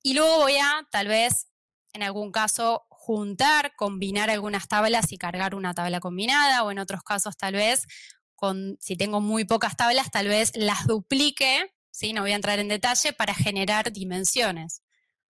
[0.02, 1.46] y luego voy a, tal vez,
[1.92, 7.04] en algún caso, juntar, combinar algunas tablas y cargar una tabla combinada, o en otros
[7.04, 7.86] casos, tal vez,
[8.34, 12.12] con, si tengo muy pocas tablas, tal vez las duplique, ¿sí?
[12.12, 14.82] no voy a entrar en detalle, para generar dimensiones.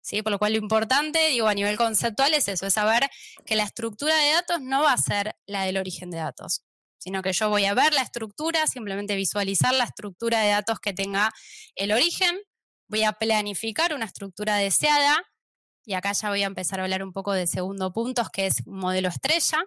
[0.04, 0.22] ¿Sí?
[0.22, 3.10] Por lo cual lo importante, digo, a nivel conceptual es eso, es saber
[3.46, 6.64] que la estructura de datos no va a ser la del origen de datos
[7.04, 10.94] sino que yo voy a ver la estructura, simplemente visualizar la estructura de datos que
[10.94, 11.34] tenga
[11.76, 12.40] el origen,
[12.88, 15.22] voy a planificar una estructura deseada,
[15.86, 18.64] y acá ya voy a empezar a hablar un poco del segundo punto, que es
[18.66, 19.66] un modelo estrella,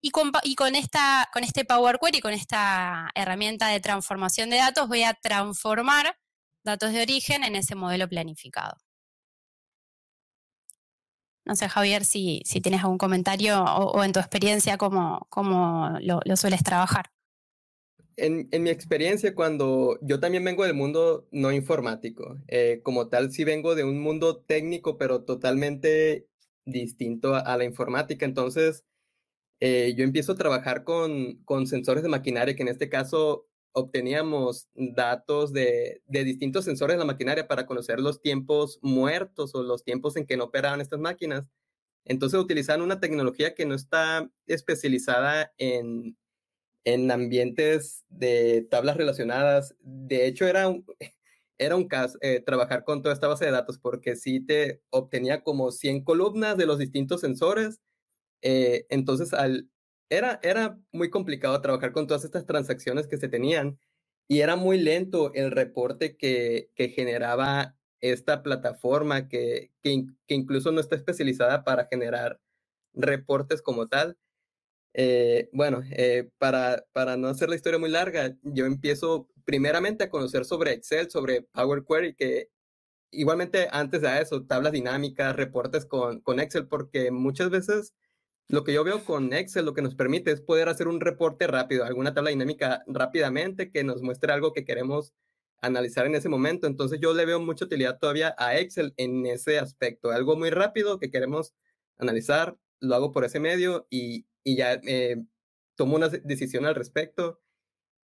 [0.00, 5.04] y con, esta, con este Power Query, con esta herramienta de transformación de datos, voy
[5.04, 6.18] a transformar
[6.64, 8.76] datos de origen en ese modelo planificado.
[11.46, 16.64] No sé, Javier, si, tienes algún comentario o, en tu experiencia cómo, cómo lo, sueles
[16.64, 17.06] trabajar.
[18.16, 23.30] En, en, mi experiencia, cuando yo también vengo del mundo no informático, eh, como tal,
[23.30, 26.26] sí vengo de un mundo técnico, pero totalmente
[26.64, 28.26] distinto a, la informática.
[28.26, 28.84] Entonces,
[29.60, 34.68] eh, yo empiezo a trabajar con, con sensores de maquinaria, que en este caso obteníamos
[34.74, 40.16] datos de, distintos sensores de la maquinaria para conocer los tiempos muertos o los tiempos
[40.16, 41.50] en que no operaban estas máquinas.
[42.06, 46.16] Entonces utilizaban una tecnología que no está especializada en,
[47.10, 49.76] ambientes de tablas relacionadas.
[49.80, 50.86] De hecho, era un,
[51.58, 55.42] era un caso eh, trabajar con toda esta base de datos porque sí te obtenía
[55.42, 57.82] como 100 columnas de los distintos sensores.
[58.40, 59.68] Eh, entonces, al,
[60.08, 63.78] era, era muy complicado trabajar con todas estas transacciones que se tenían
[64.28, 70.80] y era muy lento el reporte que, que generaba esta plataforma que, que, incluso no
[70.80, 72.40] está especializada para generar
[72.94, 74.16] reportes como tal.
[74.94, 80.10] Eh, bueno, eh, para, para no hacer la historia muy larga, yo empiezo primeramente a
[80.10, 82.50] conocer sobre Excel, sobre Power Query, que
[83.10, 87.94] igualmente antes de eso, tablas dinámicas, reportes con, con Excel, porque muchas veces
[88.48, 91.46] lo que yo veo con Excel, lo que nos permite es poder hacer un reporte
[91.46, 95.12] rápido, alguna tabla dinámica rápidamente que nos muestre algo que queremos
[95.60, 96.66] analizar en ese momento.
[96.66, 100.10] Entonces yo le veo mucha utilidad todavía a Excel en ese aspecto.
[100.10, 101.54] Algo muy rápido que queremos
[101.98, 105.24] analizar, lo hago por ese medio y, ya eh,
[105.74, 107.40] tomo una decisión al respecto.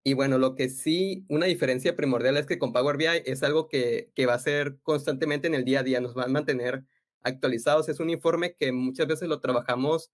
[0.05, 3.69] Y bueno, lo que sí, una diferencia primordial es que con Power BI es algo
[3.69, 6.85] que, que va a ser constantemente en el día a día, nos va a mantener
[7.23, 7.89] actualizados.
[7.89, 10.11] Es un informe que muchas veces lo trabajamos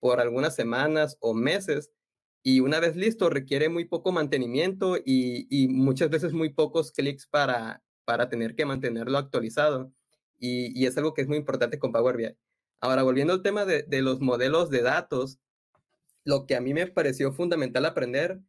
[0.00, 1.90] por algunas semanas o meses
[2.42, 7.82] y una vez listo requiere muy poco mantenimiento y, muchas veces muy pocos clics para,
[8.04, 9.92] para tener que mantenerlo actualizado.
[10.38, 12.36] Y, es algo que es muy importante con Power BI.
[12.80, 15.38] Ahora, volviendo al tema de, los modelos de datos,
[16.24, 18.40] lo que a mí me pareció fundamental aprender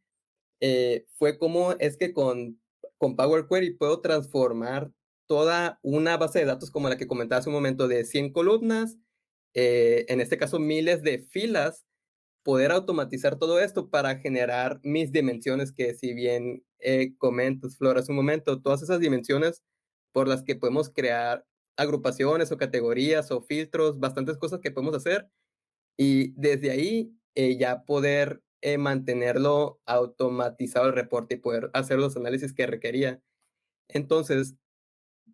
[0.60, 2.60] eh, fue cómo es que con,
[2.98, 4.92] con Power Query puedo transformar
[5.26, 8.98] toda una base de datos como la que comentaba hace un momento de 100 columnas
[9.54, 11.86] eh, en este caso miles de filas,
[12.42, 18.12] poder automatizar todo esto para generar mis dimensiones, que si bien eh, comentas, Flora, hace
[18.12, 19.62] un momento, todas esas dimensiones
[20.12, 21.46] por las que podemos crear
[21.76, 25.28] agrupaciones o categorías o filtros, bastantes cosas que podemos hacer
[25.96, 32.16] y desde ahí eh, ya poder eh, mantenerlo automatizado el reporte y poder hacer los
[32.16, 33.22] análisis que requería.
[33.88, 34.56] Entonces,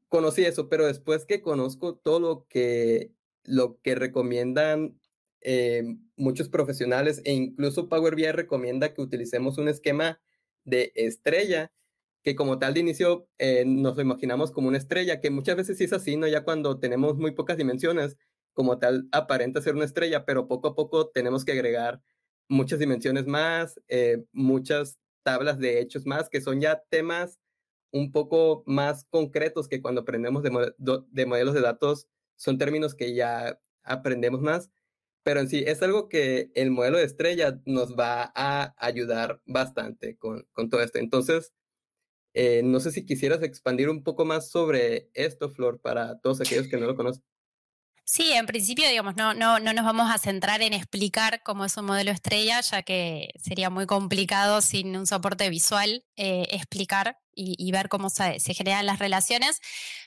[0.09, 3.12] conocí eso, pero después que conozco todo lo que,
[3.47, 4.99] lo que recomiendan
[5.41, 5.85] eh,
[6.17, 10.21] muchos profesionales e incluso Power BI recomienda que utilicemos un esquema
[10.65, 11.73] de estrella,
[12.23, 15.79] que como tal de inicio eh, nos lo imaginamos como una estrella, que muchas veces
[15.79, 16.27] sí es así, ¿no?
[16.27, 18.17] Ya cuando tenemos muy pocas dimensiones,
[18.53, 22.03] como tal aparenta ser una estrella, pero poco a poco tenemos que agregar
[22.49, 27.39] muchas dimensiones más, eh, muchas tablas de hechos más, que son ya temas
[27.93, 33.14] un poco más concretos que cuando aprendemos de, de modelos de datos, son términos que
[33.14, 34.70] ya aprendemos más,
[35.22, 40.16] pero en sí es algo que el modelo de estrella nos va a ayudar bastante
[40.16, 40.99] con, con todo esto.
[40.99, 41.53] Entonces,
[42.34, 46.68] eh, no sé si quisieras expandir un poco más sobre esto, Flor, para todos aquellos
[46.68, 47.24] que no lo conocen.
[48.09, 51.77] Sí, en principio, digamos, no, no, no nos vamos a centrar en explicar cómo es
[51.77, 57.71] un modelo estrella, ya que sería muy complicado sin un soporte visual eh, explicar y,
[57.73, 59.61] ver cómo se, generan las relaciones.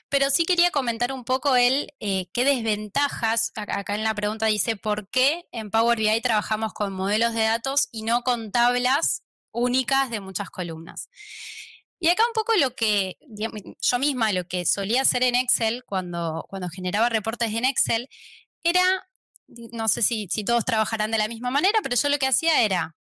[0.08, 4.76] Pero sí quería comentar un poco el eh, qué desventajas, acá en la pregunta dice,
[4.76, 10.08] ¿por qué en Power BI trabajamos con modelos de datos y no con tablas únicas
[10.10, 11.10] de muchas columnas?
[12.00, 16.46] Y acá un poco lo que yo misma, lo que solía hacer en Excel cuando,
[16.48, 18.08] cuando generaba reportes en Excel,
[18.62, 18.82] era,
[19.46, 22.62] no sé si, si todos trabajarán de la misma manera, pero yo lo que hacía
[22.62, 22.96] era,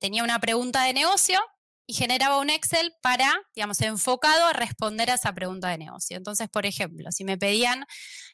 [0.00, 1.40] tenía una pregunta de negocio
[1.86, 6.16] y generaba un Excel para, digamos, enfocado a responder a esa pregunta de negocio.
[6.16, 7.84] Entonces, por ejemplo, si me pedían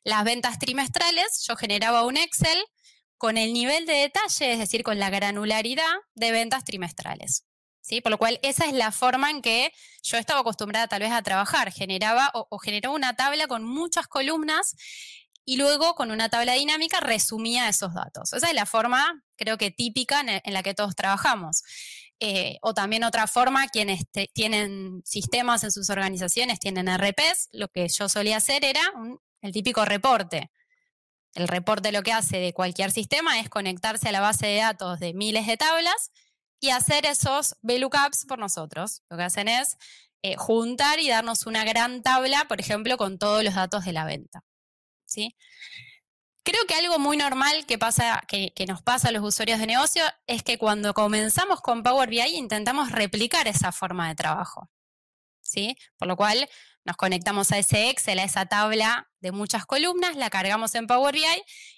[0.03, 2.59] las ventas trimestrales, yo generaba un Excel
[3.19, 7.45] con el nivel de detalle, es decir, con la granularidad de ventas trimestrales.
[8.03, 9.73] Por lo cual, esa es la forma en que
[10.03, 11.73] yo estaba acostumbrada tal vez a trabajar.
[11.73, 14.75] Generaba o, generaba una tabla con muchas columnas
[15.45, 18.33] y luego con una tabla dinámica resumía esos datos.
[18.33, 21.63] Esa es la forma, creo que típica en, la que todos trabajamos.
[22.19, 27.89] Eh, o también otra forma, quienes tienen sistemas en sus organizaciones, tienen RPs, lo que
[27.89, 28.81] yo solía hacer era
[29.43, 30.51] el típico reporte.
[31.35, 34.99] El reporte lo que hace de cualquier sistema es conectarse a la base de datos
[34.99, 36.11] de miles de tablas
[36.67, 39.03] y hacer esos VLOOKUPs por nosotros.
[39.09, 39.79] Lo que hacen es
[40.23, 44.05] eh, juntar y darnos una gran tabla, por ejemplo, con todos los datos de la
[44.05, 44.45] venta.
[45.05, 45.37] ¿sí?
[46.43, 49.67] Creo que algo muy normal que, pasa, que, que, nos pasa a los usuarios de
[49.67, 54.69] negocio es que cuando comenzamos con Power BI intentamos replicar esa forma de trabajo.
[55.47, 55.77] ¿sí?
[55.97, 56.49] Por lo cual
[56.87, 61.13] nos conectamos a ese Excel, a esa tabla de muchas columnas, la cargamos en Power
[61.13, 61.25] BI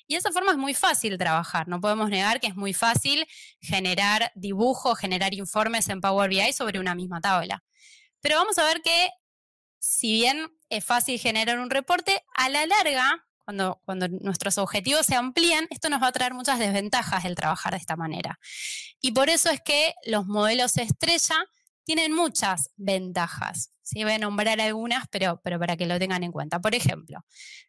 [0.06, 1.66] y de esa forma es muy fácil trabajar.
[1.66, 3.26] No podemos negar que es muy fácil
[3.58, 7.64] generar dibujos, generar informes en Power BI sobre una misma tabla.
[8.20, 9.08] Pero vamos a ver que
[9.78, 15.66] si bien es fácil generar un reporte, a la larga, cuando, nuestros objetivos se amplían,
[15.70, 18.38] esto nos va a traer muchas desventajas el trabajar de esta manera.
[19.00, 21.46] Y por eso es que los modelos estrella
[21.84, 23.72] tienen muchas ventajas.
[23.88, 24.04] ¿Sí?
[24.04, 26.60] Voy a nombrar algunas, pero, pero para que lo tengan en cuenta.
[26.60, 27.24] Por ejemplo,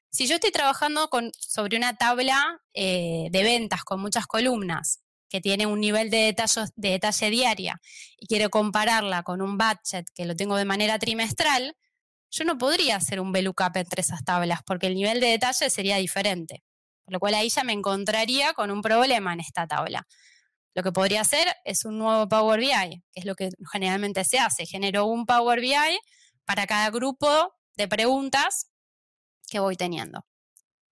[0.09, 5.41] si yo estoy trabajando con, sobre una tabla eh, de ventas con muchas columnas que
[5.41, 7.81] tiene un nivel de detalle, de detalle diaria
[8.17, 11.75] y quiero compararla con un budget que lo tengo de manera trimestral,
[12.31, 15.97] yo no podría hacer un VLOOKUP entre esas tablas porque el nivel de detalle sería
[15.97, 16.63] diferente.
[17.05, 20.05] Por lo cual ahí ya me encontraría con un problema en esta tabla.
[20.79, 24.39] Lo que podría hacer es un nuevo Power BI, que es lo que generalmente se
[24.39, 24.65] hace.
[24.65, 25.99] Genero un Power BI
[26.45, 28.71] para cada grupo de preguntas
[29.49, 30.25] que voy teniendo.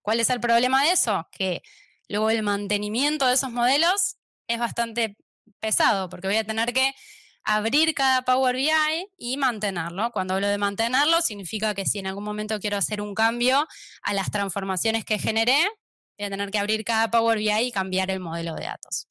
[0.02, 1.26] ¿Cuál es el problema de eso?
[1.32, 1.62] Que
[2.06, 5.16] luego el mantenimiento de esos modelos es bastante
[5.58, 6.92] pesado, porque voy a tener que
[7.42, 10.10] abrir cada Power BI y mantenerlo.
[10.10, 13.66] Cuando hablo de mantenerlo, significa que si en algún momento quiero hacer un cambio
[14.02, 15.66] a las transformaciones que generé,
[16.18, 19.08] voy a tener que abrir cada Power BI y cambiar el modelo de datos.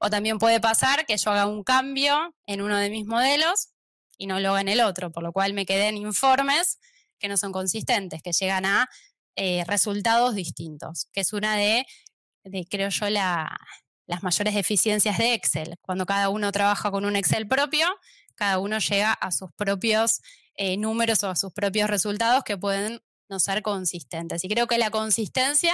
[0.00, 3.70] O también puede pasar que yo haga un cambio en uno de mis modelos
[4.18, 6.78] y no lo haga en el otro, por lo cual me queden informes
[7.18, 8.88] que no son consistentes, que llegan a
[9.36, 11.86] eh, resultados distintos, que es una de,
[12.68, 15.76] creo yo, las mayores deficiencias de Excel.
[15.80, 17.86] Cuando cada uno trabaja con un Excel propio,
[18.34, 20.20] cada uno llega a sus propios
[20.54, 23.00] eh, números o a sus propios resultados que pueden
[23.30, 24.44] no ser consistentes.
[24.44, 25.72] Y creo que la consistencia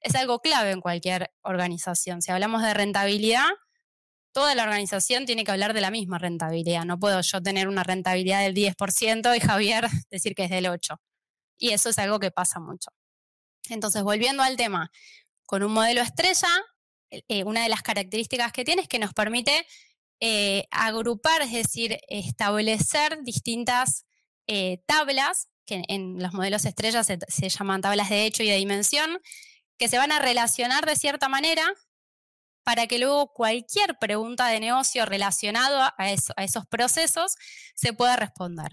[0.00, 2.20] es algo clave en cualquier organización.
[2.20, 3.48] Si hablamos de rentabilidad,
[4.32, 6.84] toda la organización tiene que hablar de la misma rentabilidad.
[6.84, 10.98] No puedo yo tener una rentabilidad del 10% y Javier decir que es del 8%.
[11.58, 12.90] Y eso es algo que pasa mucho.
[13.70, 14.90] Entonces, volviendo al tema,
[15.46, 16.48] con un modelo estrella,
[17.10, 19.66] eh, una de las características que tiene es que nos permite
[20.20, 24.04] eh, agrupar, es decir, establecer distintas
[24.46, 29.18] eh, tablas que en los modelos estrellas se, llaman tablas de hecho y de dimensión,
[29.78, 31.64] que se van a relacionar de cierta manera
[32.64, 37.36] para que luego cualquier pregunta de negocio relacionado a, esos procesos
[37.74, 38.72] se pueda responder.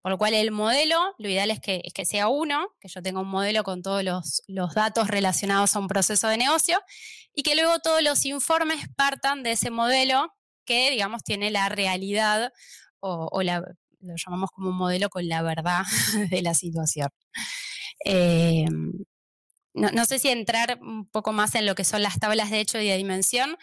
[0.00, 3.28] Por lo cual el modelo, lo ideal es que, sea uno, que yo tenga un
[3.28, 4.42] modelo con todos los,
[4.74, 6.80] datos relacionados a un proceso de negocio
[7.34, 10.32] y que luego todos los informes partan de ese modelo
[10.64, 12.52] que, digamos, tiene la realidad
[13.00, 13.64] o, la,
[14.06, 15.82] lo llamamos como un modelo con la verdad
[16.30, 17.08] de la situación.
[18.04, 18.66] Eh,
[19.74, 22.60] no, no, sé si entrar un poco más en lo que son las tablas de
[22.60, 23.56] hecho y de dimensión,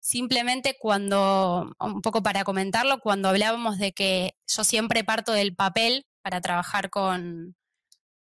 [0.00, 6.06] Simplemente cuando, un poco para comentarlo, cuando hablábamos de que yo siempre parto del papel
[6.22, 7.54] para trabajar con,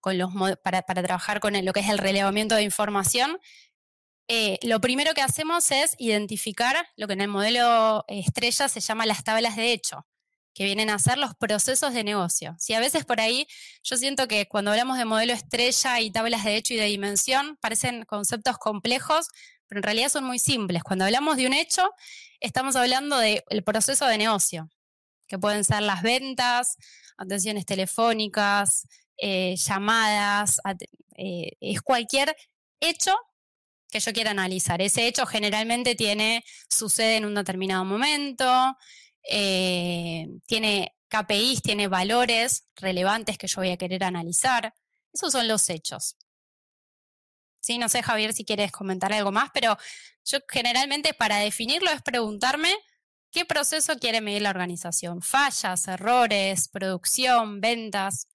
[0.05, 0.33] los
[0.63, 3.39] para, trabajar con lo que es el relevamiento de información,
[4.29, 9.07] eh, lo primero que hacemos es identificar lo que en el modelo estrella se llama
[9.07, 10.07] las tablas de hecho,
[10.55, 12.55] que vienen a ser los procesos de negocio.
[12.59, 13.47] Si a veces por ahí
[13.83, 17.57] yo siento que cuando hablamos de modelo estrella y tablas de hecho y de dimensión
[17.61, 19.29] parecen conceptos complejos,
[19.67, 20.83] pero en realidad son muy simples.
[20.83, 21.91] Cuando hablamos de un hecho,
[22.41, 24.69] estamos hablando del proceso de negocio,
[25.27, 26.77] que pueden ser las ventas,
[27.17, 28.87] atenciones telefónicas,
[29.17, 30.61] eh, llamadas,
[31.17, 32.37] eh, es cualquier
[32.81, 33.15] hecho
[33.91, 34.83] que yo quiera analizar.
[34.83, 38.77] Ese hecho generalmente tiene, sucede en un determinado momento,
[39.29, 44.75] eh, tiene KPIs, tiene valores relevantes que yo voy a querer analizar.
[45.13, 46.17] Esos son los hechos.
[47.61, 49.77] Sí, no sé, Javier, si quieres comentar algo más, pero
[50.25, 52.75] yo generalmente para definirlo es preguntarme
[53.31, 55.23] qué proceso quiere medir la organización.
[55.23, 58.29] Fallas, errores, producción, ventas.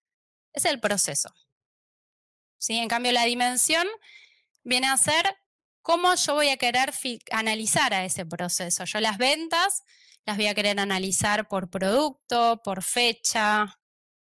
[0.53, 1.33] Es el proceso.
[2.57, 2.77] ¿Sí?
[2.77, 3.85] En cambio, la dimensión
[4.63, 5.35] viene a ser
[5.81, 6.93] cómo yo voy a querer
[7.31, 8.85] analizar a ese proceso.
[8.85, 9.83] Yo las ventas
[10.28, 13.80] las voy a querer analizar por producto, por fecha,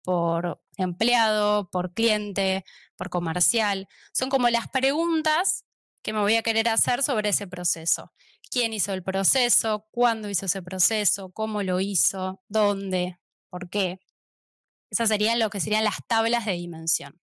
[0.04, 2.66] por empleado, por cliente,
[2.98, 3.88] por comercial.
[4.14, 5.64] Son como las preguntas
[6.04, 8.12] que me voy a querer hacer sobre ese proceso.
[8.52, 9.88] ¿Quién hizo el proceso?
[9.92, 11.32] ¿Cuándo hizo ese proceso?
[11.32, 12.44] ¿Cómo lo hizo?
[12.50, 13.18] ¿Dónde?
[13.50, 14.02] ¿Por qué?
[14.92, 17.22] Esas serían lo que serían las tablas de dimensión.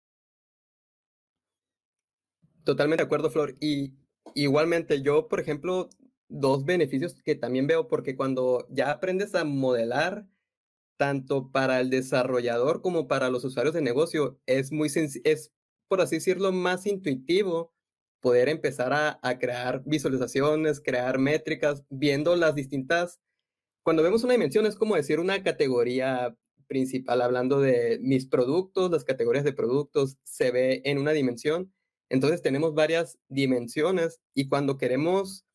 [2.66, 3.56] Totalmente de acuerdo, Flor.
[3.62, 3.94] Y
[4.36, 5.90] igualmente yo, por ejemplo,
[6.30, 10.28] dos beneficios que también veo, porque cuando ya aprendes a modelar,
[10.98, 14.90] tanto para el desarrollador como para los usuarios de negocio, es muy
[15.24, 15.54] es,
[15.88, 17.74] por así decirlo, más intuitivo
[18.20, 23.20] poder empezar a, a, crear visualizaciones, crear métricas, viendo las distintas...
[23.84, 26.36] Cuando vemos una dimensión es como decir una categoría
[26.68, 31.74] principal, hablando de mis productos, las categorías de productos, se ve en una dimensión.
[32.10, 35.47] Entonces tenemos varias dimensiones y cuando queremos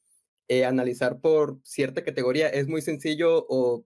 [0.48, 3.84] eh, analizar por cierta categoría es muy sencillo o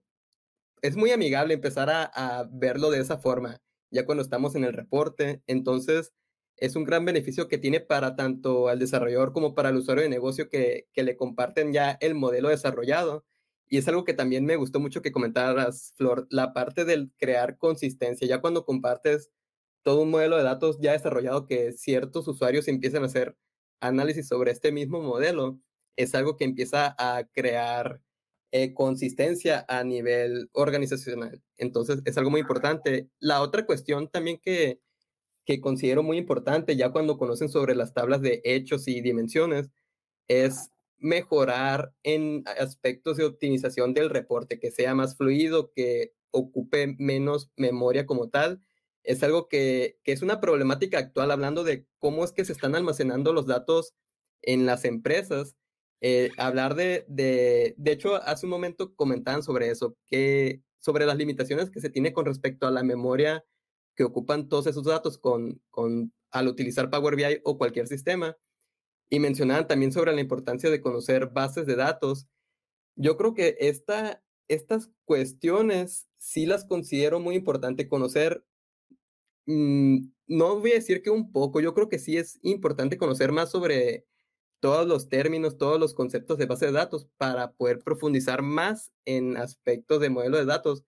[0.81, 5.41] es muy amigable empezar a, verlo de esa forma, ya cuando estamos en el reporte.
[5.47, 6.13] Entonces,
[6.57, 10.09] es un gran beneficio que tiene para tanto al desarrollador como para el usuario de
[10.09, 13.25] negocio que, que, le comparten ya el modelo desarrollado.
[13.69, 17.57] Y es algo que también me gustó mucho que comentaras, Flor, la parte del crear
[17.57, 18.27] consistencia.
[18.27, 19.31] Ya cuando compartes
[19.83, 23.37] todo un modelo de datos ya desarrollado que ciertos usuarios empiezan a hacer
[23.79, 25.59] análisis sobre este mismo modelo,
[25.97, 28.01] es algo que empieza a crear
[28.51, 31.41] eh, consistencia a nivel organizacional.
[31.57, 33.09] Entonces, es algo muy importante.
[33.19, 34.79] La otra cuestión también que,
[35.45, 39.69] que considero muy importante, ya cuando conocen sobre las tablas de hechos y dimensiones,
[40.29, 47.51] es mejorar en aspectos de optimización del reporte, que sea más fluido, que ocupe menos
[47.57, 48.61] memoria como tal.
[49.03, 52.75] Es algo que, que es una problemática actual hablando de cómo es que se están
[52.75, 53.93] almacenando los datos
[54.41, 55.55] en las empresas
[56.01, 61.17] eh, hablar de, de, de hecho, hace un momento comentaban sobre eso, que sobre las
[61.17, 63.43] limitaciones que se tiene con respecto a la memoria
[63.95, 68.37] que ocupan todos esos datos con, con, al utilizar Power BI o cualquier sistema.
[69.09, 72.27] Y mencionaban también sobre la importancia de conocer bases de datos.
[72.95, 78.45] Yo creo que esta, estas cuestiones sí las considero muy importante conocer.
[79.45, 83.31] Mm, no voy a decir que un poco, yo creo que sí es importante conocer
[83.31, 84.05] más sobre
[84.59, 89.37] todos los términos, todos los conceptos de base de datos para poder profundizar más en
[89.37, 90.83] aspectos de modelo de datos.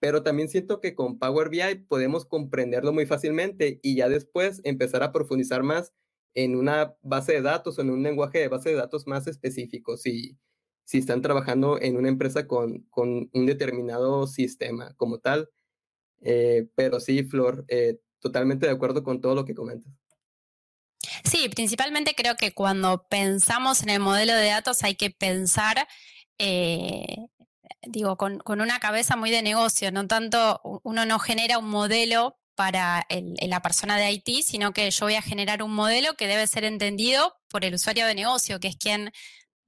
[0.00, 5.02] Pero también siento que con Power BI podemos comprenderlo muy fácilmente y ya después empezar
[5.02, 5.92] a profundizar más
[6.34, 9.96] en una base de datos o en un lenguaje de base de datos más específico,
[9.96, 10.38] si,
[10.84, 15.50] si están trabajando en una empresa con, con un determinado sistema como tal.
[16.20, 19.92] Eh, pero sí, Flor, eh, totalmente de acuerdo con todo lo que comentas.
[21.24, 25.86] Sí, principalmente creo que cuando pensamos en el modelo de datos hay que pensar,
[26.38, 27.16] eh,
[27.82, 33.06] digo, con, una cabeza muy de negocio, no tanto uno no genera un modelo para
[33.42, 36.64] la persona de IT, sino que yo voy a generar un modelo que debe ser
[36.64, 39.12] entendido por el usuario de negocio, que es quien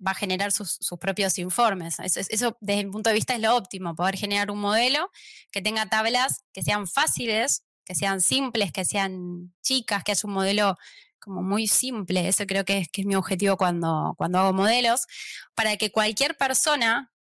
[0.05, 1.98] va a generar sus, propios informes.
[2.01, 5.11] Eso, desde mi punto de vista es lo óptimo, poder generar un modelo
[5.53, 10.32] que tenga tablas que sean fáciles, que sean simples, que sean chicas, que es un
[10.32, 10.76] modelo
[11.21, 12.29] como muy simple.
[12.29, 15.07] Eso creo que es, que es mi objetivo cuando, cuando hago modelos,
[15.55, 17.12] para que cualquier persona,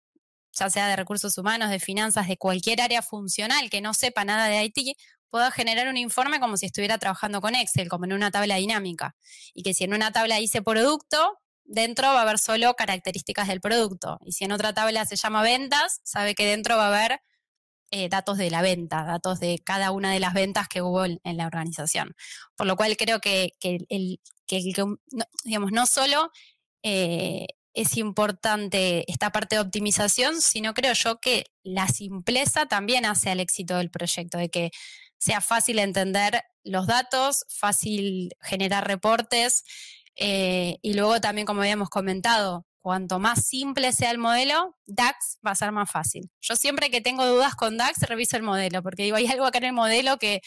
[0.53, 4.47] ya sea de recursos humanos, de finanzas, de cualquier área funcional que no sepa nada
[4.47, 4.97] de IT,
[5.29, 9.15] pueda generar un informe como si estuviera trabajando con Excel, como en una tabla dinámica.
[9.53, 13.61] Y que si en una tabla dice producto, dentro va a haber solo características del
[13.61, 14.17] producto.
[14.25, 17.21] Y si en otra tabla se llama ventas, sabe que dentro va a haber
[17.91, 21.19] eh, datos de la venta, datos de cada una de las ventas que hubo en,
[21.23, 22.15] la organización.
[22.55, 24.19] Por lo cual creo que, el,
[25.11, 26.31] no, digamos, no solo
[26.83, 33.29] eh, es importante esta parte de optimización, sino creo yo que la simpleza también hace
[33.29, 34.71] al éxito del proyecto, de que
[35.17, 39.63] sea fácil entender los datos, fácil generar reportes
[40.15, 45.51] eh, y luego también, como habíamos comentado, cuanto más simple sea el modelo, DAX va
[45.51, 46.29] a ser más fácil.
[46.41, 49.57] Yo siempre que tengo dudas con DAX, reviso el modelo, porque digo, hay algo acá
[49.59, 50.41] en el modelo que,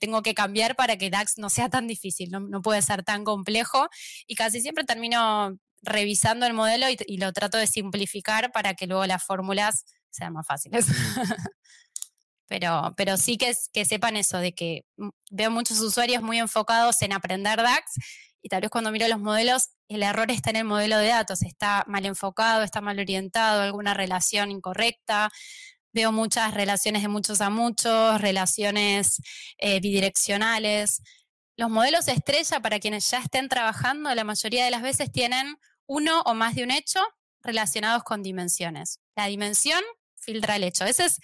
[0.00, 3.88] tengo que cambiar para que DAX no sea tan difícil, no, puede ser tan complejo.
[4.26, 9.04] Y casi siempre termino revisando el modelo y, lo trato de simplificar para que luego
[9.06, 10.86] las fórmulas sean más fáciles.
[12.46, 17.02] pero, pero sí que, que sepan eso, de que mm, veo muchos usuarios muy enfocados
[17.02, 17.92] en aprender DAX
[18.44, 21.40] y tal vez cuando miro los modelos, el error está en el modelo de datos,
[21.40, 25.30] está mal enfocado, está mal orientado, alguna relación incorrecta.
[25.94, 29.22] Veo muchas relaciones de muchos a muchos, relaciones
[29.56, 31.00] eh, bidireccionales.
[31.56, 36.20] Los modelos estrella, para quienes ya estén trabajando, la mayoría de las veces tienen uno
[36.26, 37.00] o más de un hecho
[37.42, 39.00] relacionados con dimensiones.
[39.16, 39.82] La dimensión
[40.16, 40.84] filtra el hecho.
[40.84, 41.18] Ese es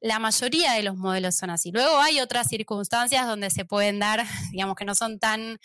[0.00, 1.70] la mayoría de los modelos son así.
[1.72, 5.58] Luego hay otras circunstancias donde se pueden dar, digamos que no son tan,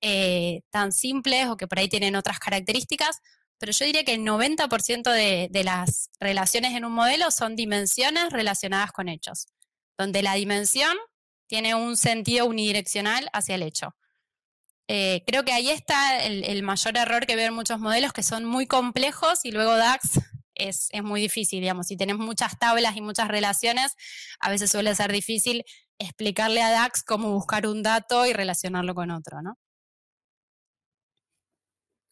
[0.00, 3.20] eh, tan simples o que por ahí tienen otras características,
[3.58, 8.90] pero yo diría que el 90% de, las relaciones en un modelo son dimensiones relacionadas
[8.90, 9.48] con hechos,
[9.98, 10.96] donde la dimensión
[11.46, 13.94] tiene un sentido unidireccional hacia el hecho.
[14.88, 18.22] Eh, creo que ahí está el, el mayor error que veo en muchos modelos que
[18.22, 20.20] son muy complejos y luego DAX
[20.54, 23.94] es, muy difícil, digamos, si tenemos muchas tablas y muchas relaciones,
[24.40, 25.64] a veces suele ser difícil
[25.98, 29.58] explicarle a DAX cómo buscar un dato y relacionarlo con otro, ¿no?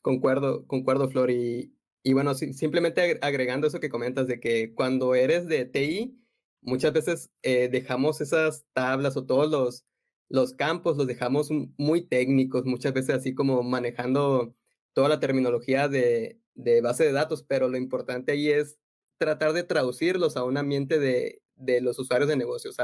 [0.02, 1.30] Concuerdo, concuerdo, Flor.
[1.30, 1.72] Y,
[2.12, 6.18] bueno, simplemente agregando eso que comentas de que cuando eres de TI,
[6.62, 9.84] muchas veces eh, dejamos esas tablas o todos los,
[10.28, 14.54] los campos los dejamos muy técnicos, muchas veces así como manejando
[14.92, 18.78] toda la terminología de, de base de datos, pero lo importante ahí es
[19.16, 22.76] tratar de traducirlos a un ambiente de, de los usuarios de negocios,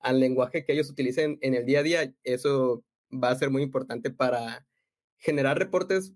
[0.00, 2.14] al lenguaje que ellos utilicen en el día a día.
[2.24, 4.66] Eso va a ser muy importante para
[5.18, 6.14] generar reportes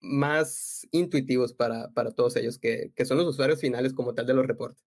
[0.00, 4.34] más intuitivos para, para todos ellos, que, que son los usuarios finales como tal de
[4.34, 4.84] los reportes.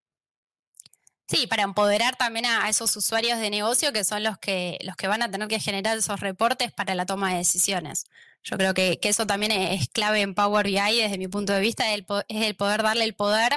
[1.29, 5.07] Sí, para empoderar también a, esos usuarios de negocio que son los que, los que
[5.07, 8.05] van a tener que generar esos reportes para la toma de decisiones.
[8.43, 11.93] Yo creo que, eso también es clave en Power BI desde mi punto de vista,
[11.93, 13.51] es el, poder darle el poder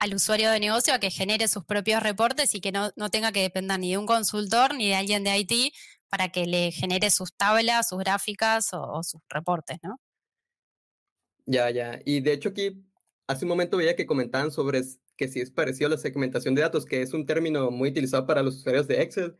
[0.00, 3.42] al usuario de negocio a que genere sus propios reportes y que no, tenga que
[3.42, 5.74] depender ni de un consultor ni de alguien de IT
[6.08, 10.00] para que le genere sus tablas, sus gráficas o, sus reportes, ¿no?
[11.46, 12.00] Ya, ya.
[12.04, 12.84] Y de hecho aquí,
[13.28, 14.82] hace un momento veía que comentaban sobre
[15.22, 18.26] que si es parecido a la segmentación de datos, que es un término muy utilizado
[18.26, 19.36] para los usuarios de Excel,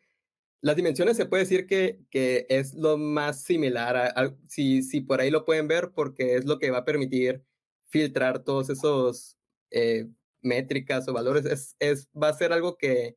[0.61, 4.15] las dimensiones se puede decir que, que es lo más similar,
[4.47, 7.43] si, si por ahí lo pueden ver, porque es lo que va a permitir
[7.89, 9.37] filtrar todos esos
[9.73, 10.07] eh,
[10.41, 11.47] métricas o valores.
[11.47, 13.17] Es, es, va a ser algo que,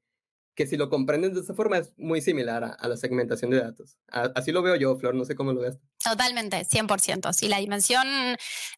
[0.55, 3.97] que si lo comprenden de esa forma es muy similar a, la segmentación de datos.
[4.07, 5.77] así lo veo yo, Flor, no sé cómo lo ves.
[6.03, 7.33] Totalmente, 100%.
[7.33, 8.07] Si la dimensión,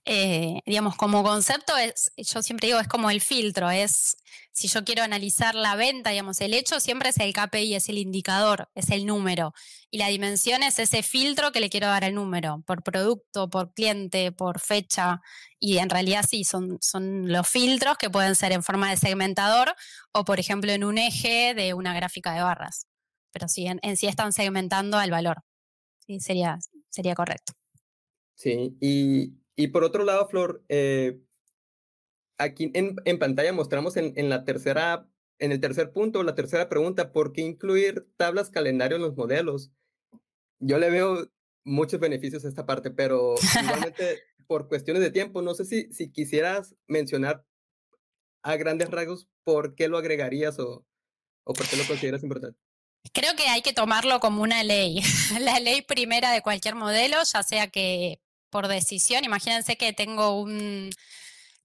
[0.06, 4.18] eh, digamos, como concepto, es, yo siempre digo, es como el filtro, es
[4.58, 8.00] si yo quiero analizar la venta, digamos, el hecho siempre es el KPI, es el
[8.00, 9.54] indicador, es el número.
[9.92, 13.72] Y la dimensión es ese filtro que le quiero dar al número, por producto, por
[13.76, 15.22] cliente, por fecha.
[15.60, 19.76] Y en realidad sí, son, son los filtros que pueden ser en forma de segmentador
[20.12, 22.88] o, por ejemplo, en un eje de una gráfica de barras.
[23.32, 25.44] Pero sí, en, sí están segmentando al valor.
[26.00, 26.58] Sí, sería,
[26.90, 27.54] sería correcto.
[28.34, 31.22] Sí, y, por otro lado, Flor, eh,
[32.38, 35.08] aquí en, en pantalla mostramos en, en, la tercera,
[35.40, 39.72] en el tercer punto, la tercera pregunta, ¿por qué incluir tablas calendario en los modelos?
[40.60, 41.30] Yo le veo
[41.64, 46.12] muchos beneficios a esta parte, pero igualmente por cuestiones de tiempo, no sé si, si
[46.12, 47.44] quisieras mencionar
[48.44, 50.86] a grandes rasgos por qué lo agregarías o,
[51.44, 52.60] o por qué lo consideras importante.
[53.14, 55.02] Creo que hay que tomarlo como una ley,
[55.40, 60.90] la ley primera de cualquier modelo, ya sea que por decisión, imagínense que tengo un,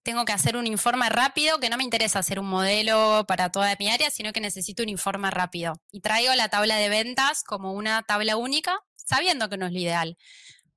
[0.03, 3.75] tengo que hacer un informe rápido, que no me interesa hacer un modelo para toda
[3.79, 5.75] mi área, sino que necesito un informe rápido.
[5.91, 9.79] Y traigo la tabla de ventas como una tabla única, sabiendo que no es lo
[9.79, 10.19] ideal.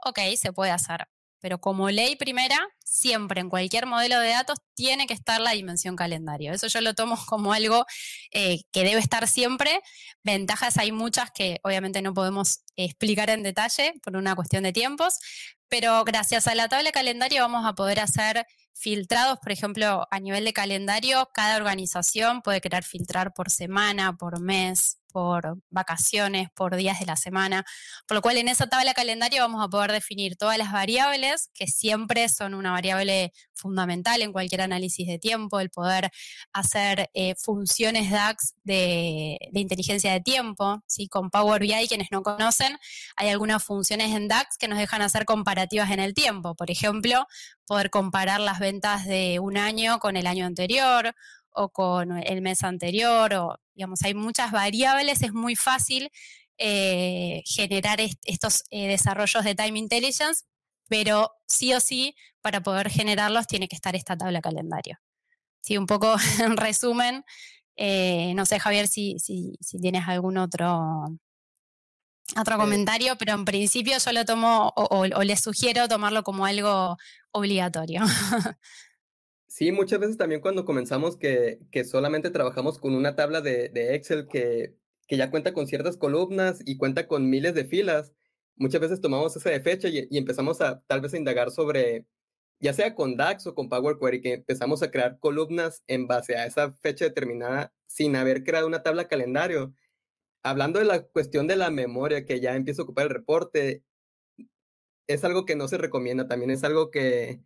[0.06, 1.08] Ok, se puede hacer.
[1.46, 5.96] Pero como ley primera, siempre en cualquier modelo de datos tiene que estar la dimensión
[5.96, 6.52] calendario.
[6.52, 7.86] Eso yo lo tomo como algo
[8.32, 9.80] eh, que debe estar siempre.
[10.24, 15.20] Ventajas hay muchas que obviamente no podemos explicar en detalle por una cuestión de tiempos,
[15.70, 20.20] pero gracias a la tabla de calendario vamos a poder hacer filtrados, por ejemplo, a
[20.20, 26.76] nivel de calendario, cada organización puede querer filtrar por semana, por mes, por vacaciones, por
[26.76, 27.64] días de la semana,
[28.06, 31.68] por lo cual en esa tabla calendario vamos a poder definir todas las variables, que
[31.68, 36.12] siempre son una variable fundamental en cualquier análisis de tiempo, el poder
[36.52, 41.08] hacer eh, funciones DAX de, inteligencia de tiempo, ¿sí?
[41.08, 42.78] con Power BI, quienes no conocen,
[43.16, 47.26] hay algunas funciones en DAX que nos dejan hacer comparativas en el tiempo, por ejemplo,
[47.66, 51.16] poder comparar las ventas de un año con el año anterior
[51.56, 56.10] o con el mes anterior, o digamos, hay muchas variables, es muy fácil
[56.58, 60.46] eh, generar estos eh, desarrollos de Time Intelligence,
[60.88, 65.00] pero sí o sí, para poder generarlos tiene que estar esta tabla calendario.
[65.62, 67.24] Sí, un poco en resumen,
[67.76, 71.18] eh, no sé, Javier, si, si, tienes algún otro,
[72.38, 76.98] otro comentario, pero en principio yo lo tomo o, o les sugiero tomarlo como algo
[77.32, 78.02] obligatorio.
[79.56, 83.96] Sí, muchas veces también cuando comenzamos que, que solamente trabajamos con una tabla de, de
[83.96, 84.76] Excel que,
[85.08, 88.12] que, ya cuenta con ciertas columnas y cuenta con miles de filas,
[88.58, 92.06] muchas veces tomamos esa de fecha y, y, empezamos a tal vez a indagar sobre,
[92.60, 96.36] ya sea con DAX o con Power Query, que empezamos a crear columnas en base
[96.36, 99.74] a esa fecha determinada sin haber creado una tabla calendario.
[100.44, 103.84] Hablando de la cuestión de la memoria que ya empieza a ocupar el reporte,
[105.08, 107.40] es algo que no se recomienda, también es algo que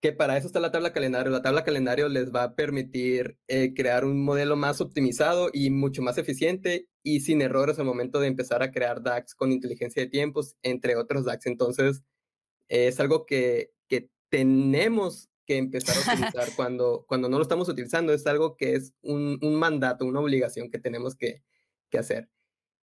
[0.00, 1.30] que para eso está la tabla calendario.
[1.30, 6.02] La tabla calendario les va a permitir eh, crear un modelo más optimizado y mucho
[6.02, 10.08] más eficiente y sin errores al momento de empezar a crear DAX con inteligencia de
[10.08, 11.46] tiempos, entre otros DAX.
[11.46, 12.02] Entonces,
[12.68, 18.14] es algo que, que tenemos que empezar a utilizar cuando, cuando no lo estamos utilizando.
[18.14, 21.42] Es algo que es un, un mandato, una obligación que tenemos que,
[21.90, 22.30] que hacer.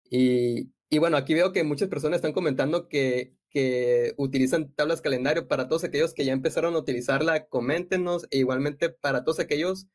[0.10, 5.48] Y, y bueno, aquí veo que muchas personas están comentando que, que utilizan tablas calendario.
[5.48, 8.28] Para todos aquellos que ya empezaron a utilizarla, coméntenos.
[8.30, 9.88] E igualmente para todos aquellos,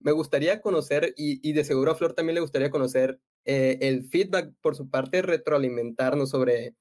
[0.00, 4.52] me gustaría conocer, y, de seguro a Flor también le gustaría conocer eh, el feedback
[4.60, 6.74] por su parte, retroalimentarnos sobre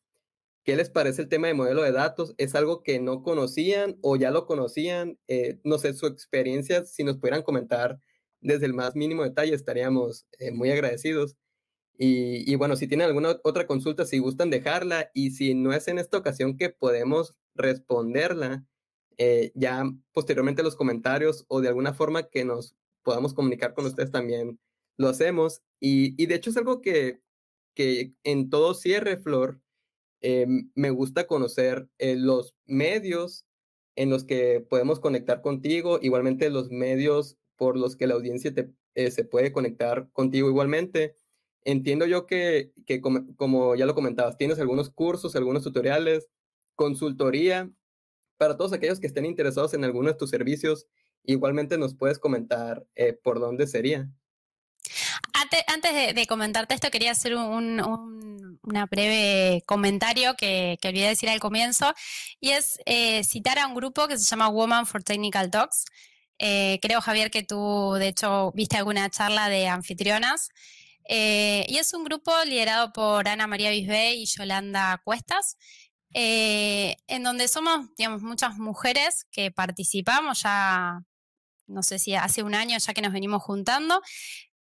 [0.63, 2.33] qué les parece el tema de modelo de datos.
[2.39, 5.19] ¿Es algo que no conocían o ya lo conocían?
[5.27, 7.99] Eh, no sé, su experiencia, si nos pudieran comentar
[8.41, 11.35] desde el más mínimo detalle, estaríamos eh, muy agradecidos.
[11.97, 15.97] Y, bueno, si tienen alguna otra consulta, si gustan dejarla y si no es en
[15.97, 18.65] esta ocasión que podemos responderla,
[19.17, 24.11] eh, ya posteriormente los comentarios o de alguna forma que nos podamos comunicar con ustedes
[24.11, 24.59] también
[24.97, 25.61] lo hacemos.
[25.79, 27.21] Y, y de hecho es algo que,
[27.75, 29.61] que en todo cierre, Flor,
[30.21, 33.45] eh, me gusta conocer eh, los medios
[33.95, 38.71] en los que podemos conectar contigo, igualmente los medios por los que la audiencia te,
[39.11, 41.15] se puede conectar contigo igualmente
[41.65, 46.29] entiendo yo que, que como, ya lo comentabas, tienes algunos cursos, algunos tutoriales,
[46.75, 47.69] consultoría.
[48.37, 50.87] Para todos aquellos que estén interesados en alguno de tus servicios,
[51.23, 54.09] igualmente nos puedes comentar eh, por dónde sería.
[55.67, 61.39] Antes, de, comentarte esto, quería hacer un, una breve comentario que, que, olvidé decir al
[61.39, 61.93] comienzo,
[62.39, 65.85] y es eh, citar a un grupo que se llama Woman for Technical Talks.
[66.37, 70.49] Eh, creo, Javier, que tú, de hecho, viste alguna charla de anfitrionas.
[71.07, 75.57] Eh, y es un grupo liderado por Ana María Bisbé y Yolanda Cuestas,
[76.13, 81.01] eh, en donde somos, digamos, muchas mujeres que participamos ya,
[81.67, 84.01] no sé si hace un año ya que nos venimos juntando.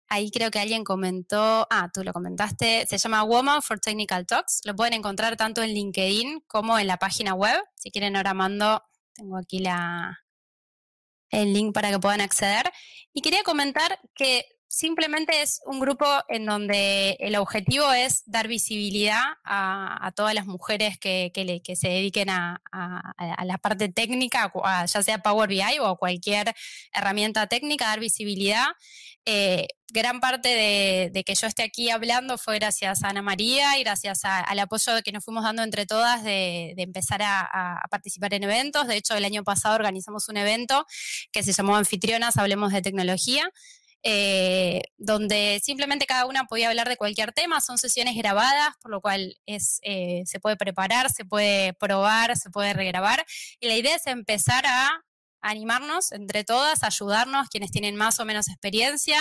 [0.08, 4.60] Ahí creo que alguien comentó, ah, tú lo comentaste, se llama Woman for Technical Talks.
[4.64, 7.58] Lo pueden encontrar tanto en LinkedIn como en la página web.
[7.76, 8.82] Si quieren, ahora mando,
[9.14, 9.62] tengo aquí
[11.30, 12.70] el link para que puedan acceder.
[13.14, 19.20] Y quería comentar que simplemente es un grupo en donde el objetivo es dar visibilidad
[19.44, 21.30] a, todas las mujeres que,
[21.76, 22.62] se dediquen a,
[23.44, 24.50] la parte técnica,
[24.86, 26.54] ya sea Power BI o cualquier
[26.90, 28.64] herramienta técnica, dar visibilidad.
[29.26, 30.48] Eh, gran parte
[31.12, 35.02] de, que yo esté aquí hablando fue gracias a Ana María y gracias al apoyo
[35.04, 38.86] que nos fuimos dando entre todas de, empezar a, participar en eventos.
[38.86, 40.86] De hecho, el año pasado organizamos un evento
[41.30, 43.50] que se llamó Anfitrionas, Hablemos de Tecnología,
[44.02, 49.00] eh, donde simplemente cada una podía hablar de cualquier tema, son sesiones grabadas, por lo
[49.00, 53.24] cual es, eh, se puede preparar, se puede probar, se puede regrabar,
[53.60, 55.02] y la idea es empezar a
[55.42, 59.20] animarnos entre todas, ayudarnos, quienes tienen más o menos experiencia.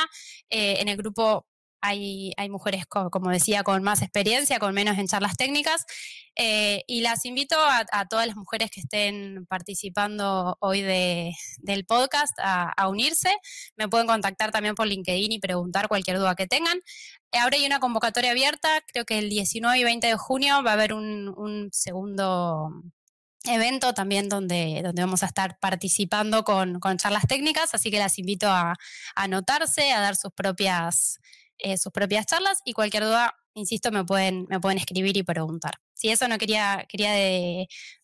[0.49, 1.47] Eh, en el grupo
[1.81, 5.85] hay, hay mujeres, como decía, con más experiencia, con menos en charlas técnicas.
[6.35, 12.87] Eh, y las invito a, todas las mujeres que estén participando hoy del podcast a,
[12.87, 13.35] unirse.
[13.75, 16.79] Me pueden contactar también por LinkedIn y preguntar cualquier duda que tengan.
[17.33, 20.73] Ahora hay una convocatoria abierta, creo que el 19 y 20 de junio va a
[20.73, 22.69] haber un, segundo
[23.45, 28.49] evento también donde, donde vamos a estar participando con, charlas técnicas, así que las invito
[28.49, 28.75] a
[29.15, 31.19] anotarse, a dar sus propias
[31.61, 35.75] eh, sus propias charlas y cualquier duda, insisto, me pueden, me pueden escribir y preguntar.
[35.93, 37.13] Si eso no quería, quería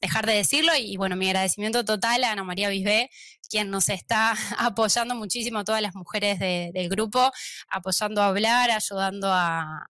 [0.02, 3.10] dejar de decirlo y, bueno, mi agradecimiento total a Ana María Bisbé,
[3.50, 7.32] quien nos está apoyando muchísimo a todas las mujeres del grupo,
[7.70, 9.88] apoyando a hablar, ayudando a,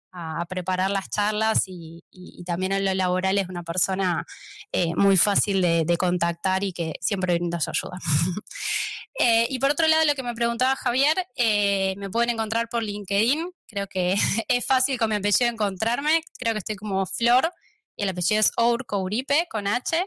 [0.48, 2.04] preparar las charlas y,
[2.46, 4.24] también en lo laboral es una persona
[4.70, 7.98] eh, muy fácil de, de, contactar y que siempre brinda su ayuda.
[9.18, 12.82] Eh, y por otro lado, lo que me preguntaba Javier, eh, me pueden encontrar por
[12.82, 13.50] LinkedIn.
[13.66, 14.14] Creo que
[14.48, 16.22] es fácil con mi apellido encontrarme.
[16.38, 17.52] Creo que estoy como Flor
[17.96, 20.04] y el apellido es Our Couripe con H.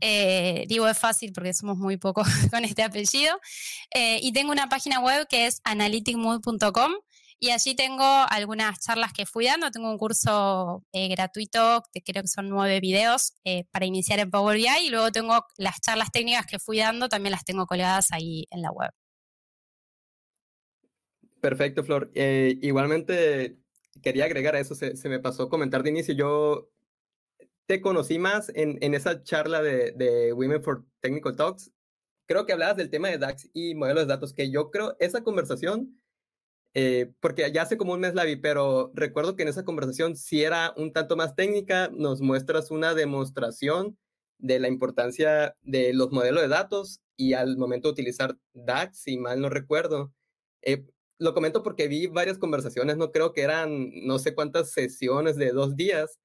[0.00, 3.40] Eh, digo es fácil porque somos muy pocos con este apellido.
[3.94, 6.92] y tengo una página web que es analyticmood.com
[7.42, 9.72] y allí tengo algunas charlas que fui dando.
[9.72, 14.30] Tengo un curso eh, gratuito, que creo que son nueve videos eh, para iniciar en
[14.30, 14.86] Power BI.
[14.86, 18.62] Y luego tengo las charlas técnicas que fui dando, también las tengo colgadas ahí en
[18.62, 18.92] la web.
[21.40, 22.12] Perfecto, Flor.
[22.14, 23.58] Eh, igualmente
[24.00, 26.14] quería agregar a eso, se, me pasó comentar de inicio.
[26.14, 26.70] Yo
[27.66, 31.72] te conocí más en, en esa charla de, de, Women for Technical Talks.
[32.26, 35.24] Creo que hablabas del tema de DAX y modelos de datos, que yo creo esa
[35.24, 35.98] conversación
[36.74, 40.16] eh, porque ya hace como un mes la vi, pero recuerdo que en esa conversación
[40.16, 43.98] si era un tanto más técnica, nos muestras una demostración
[44.38, 49.40] de la importancia de los modelos de datos y al momento utilizar DAX, si mal
[49.40, 50.12] no recuerdo.
[50.62, 50.84] Eh,
[51.18, 55.52] lo comento porque vi varias conversaciones, no creo que eran no sé cuántas sesiones de
[55.52, 56.18] dos días,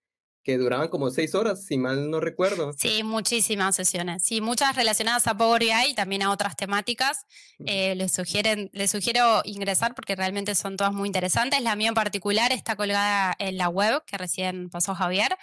[0.48, 2.72] que duraban como seis horas, si mal no recuerdo.
[2.78, 4.24] Sí, muchísimas sesiones.
[4.24, 7.26] Sí, muchas relacionadas a Power BI y también a otras temáticas.
[7.66, 11.62] Eh, les, sugieren, les sugiero ingresar porque realmente son todas muy interesantes.
[11.62, 15.36] La mía en particular está colgada en la web que recién pasó Javier.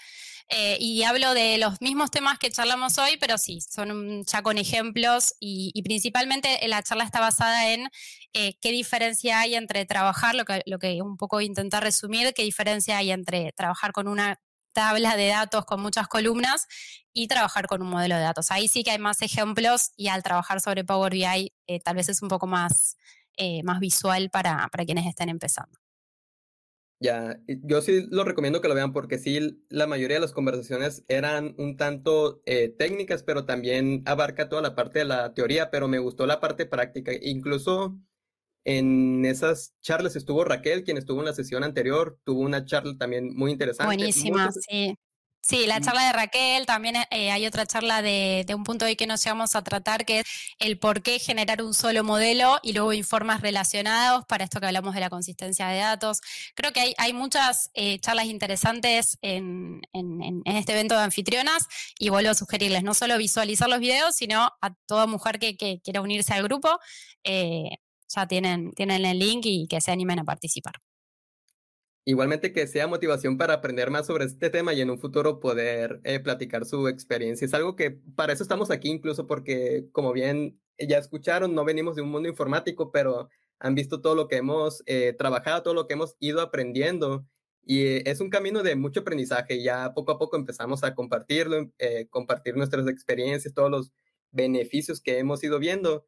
[0.49, 4.57] Eh, y hablo de los mismos temas que charlamos hoy, pero sí, son ya con
[4.57, 7.89] ejemplos y, principalmente la charla está basada en
[8.33, 12.43] eh, qué diferencia hay entre trabajar, lo que, lo que un poco intentar resumir, qué
[12.43, 14.39] diferencia hay entre trabajar con una
[14.75, 16.67] tabla de datos con muchas columnas
[17.15, 18.51] y trabajar con un modelo de datos.
[18.51, 22.11] Ahí sí que hay más ejemplos y al trabajar sobre Power BI eh, tal vez
[22.11, 22.99] es un poco más,
[23.39, 25.79] eh, más visual para, para quienes estén empezando.
[27.01, 31.05] Ya, yo sí lo recomiendo que lo vean porque sí, la mayoría de las conversaciones
[31.09, 35.87] eran un tanto eh, técnicas, pero también abarca toda la parte de la teoría, pero
[35.87, 37.13] me gustó la parte práctica.
[37.21, 37.99] Incluso
[38.65, 43.35] en esas charlas estuvo Raquel, quien estuvo en la sesión anterior, tuvo una charla también
[43.35, 43.95] muy interesante.
[43.95, 44.97] Buenísima, sí.
[45.47, 49.07] Sí, la charla de Raquel, también eh, hay otra charla de, un punto hoy que
[49.07, 50.27] nos llevamos a tratar, que es
[50.59, 54.95] el por qué generar un solo modelo y luego informes relacionados para esto que hablamos
[54.95, 56.23] de la consistencia de datos.
[56.55, 61.67] Creo que hay, hay muchas eh, charlas interesantes en, en, este evento de anfitrionas
[61.99, 65.79] y vuelvo a sugerirles no solo visualizar los videos, sino a toda mujer que, que
[65.85, 66.79] quiera unirse al grupo.
[67.23, 67.69] Eh,
[68.09, 70.75] ya tienen, tienen el link y que se animen a participar.
[72.07, 76.01] Igualmente que sea motivación para aprender más sobre este tema y en un futuro poder
[76.05, 77.47] eh, platicar su experiencia.
[77.47, 81.97] Es algo que para eso estamos aquí, incluso porque, como bien ya escucharon, no venimos
[81.97, 85.87] de un mundo informático, pero han visto todo lo que hemos eh, trabajado, todo lo
[85.87, 87.27] que hemos ido aprendiendo.
[87.65, 89.63] Y eh, es un camino de mucho aprendizaje.
[89.63, 91.71] Ya poco a poco empezamos a compartirlo,
[92.11, 93.93] compartir nuestras experiencias, todos los
[94.31, 96.05] beneficios que hemos ido viendo.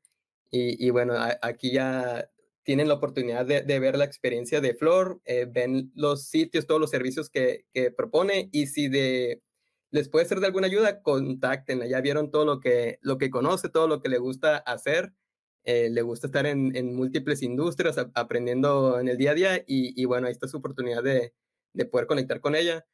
[0.50, 2.30] Y, bueno, aquí ya
[2.62, 6.90] tienen la oportunidad de, ver la experiencia de Flor, eh, ven los sitios, todos los
[6.90, 7.64] servicios que,
[7.96, 11.86] propone y si les puede ser de alguna ayuda, contáctenla.
[11.86, 12.98] Ya vieron todo lo que,
[13.30, 15.12] conoce, todo lo que le gusta hacer.
[15.64, 20.26] Eh, le gusta estar en, múltiples industrias, aprendiendo en el día a día y, bueno,
[20.26, 21.32] ahí está su oportunidad de
[21.86, 22.86] poder conectar con ella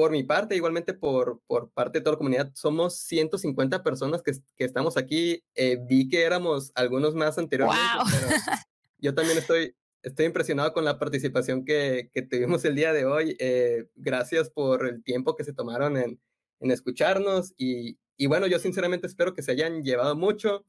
[0.00, 4.32] por mi parte, igualmente por, por parte de toda la comunidad, somos 150 personas que,
[4.56, 5.44] que estamos aquí.
[5.54, 7.82] Eh, vi que éramos algunos más anteriormente,
[8.98, 13.36] yo también estoy, estoy impresionado con la participación que, que tuvimos el día de hoy.
[13.40, 16.18] Eh, gracias por el tiempo que se tomaron en,
[16.60, 20.64] en escucharnos y, y, bueno, yo sinceramente espero que se hayan llevado mucho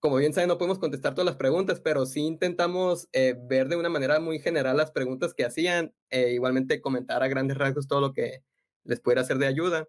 [0.00, 3.76] como bien saben, no podemos contestar todas las preguntas, pero sí intentamos eh, ver de
[3.76, 8.00] una manera muy general las preguntas que hacían, e igualmente comentar a grandes rasgos todo
[8.00, 8.42] lo que
[8.84, 9.88] les pudiera hacer de ayuda.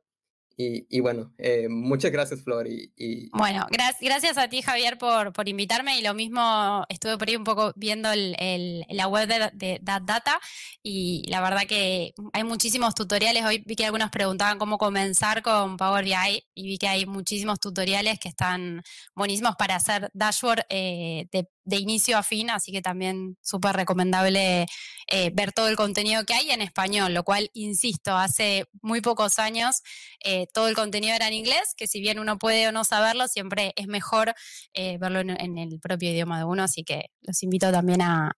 [0.60, 2.68] Y, bueno, eh, muchas gracias, Flor.
[2.68, 5.99] Y, Bueno, gracias a ti, Javier, por, por invitarme.
[5.99, 10.39] Y lo mismo, estuve por ahí un poco viendo el, la web de, de Data
[10.82, 13.45] y la verdad que hay muchísimos tutoriales.
[13.45, 17.60] Hoy vi que algunos preguntaban cómo comenzar con Power BI y vi que hay muchísimos
[17.60, 18.82] tutoriales que están
[19.14, 24.66] buenísimos para hacer dashboard eh, de de inicio a fin, así que también súper recomendable
[25.10, 29.39] eh, ver todo el contenido que hay en español, lo cual, insisto, hace muy pocos
[29.39, 29.82] años
[30.24, 33.28] eh, todo el contenido era en inglés, que si bien uno puede o no saberlo,
[33.28, 34.34] siempre es mejor
[34.74, 38.34] eh, verlo en, el propio idioma de uno, así que los invito también a,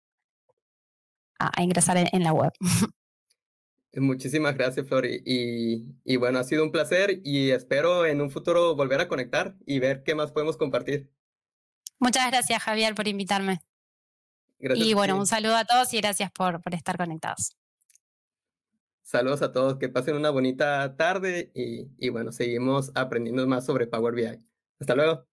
[1.39, 2.51] a, ingresar en, la web.
[3.95, 5.07] Muchísimas gracias, Flor.
[5.07, 9.55] Y, y, bueno, ha sido un placer y espero en un futuro volver a conectar
[9.65, 11.09] y ver qué más podemos compartir.
[11.97, 13.59] Muchas gracias, Javier, por invitarme.
[14.59, 17.55] Y bueno, un saludo a todos y gracias por, por estar conectados.
[19.01, 23.87] Saludos a todos, que pasen una bonita tarde y, y bueno, seguimos aprendiendo más sobre
[23.87, 24.39] Power BI.
[24.79, 25.28] Hasta luego.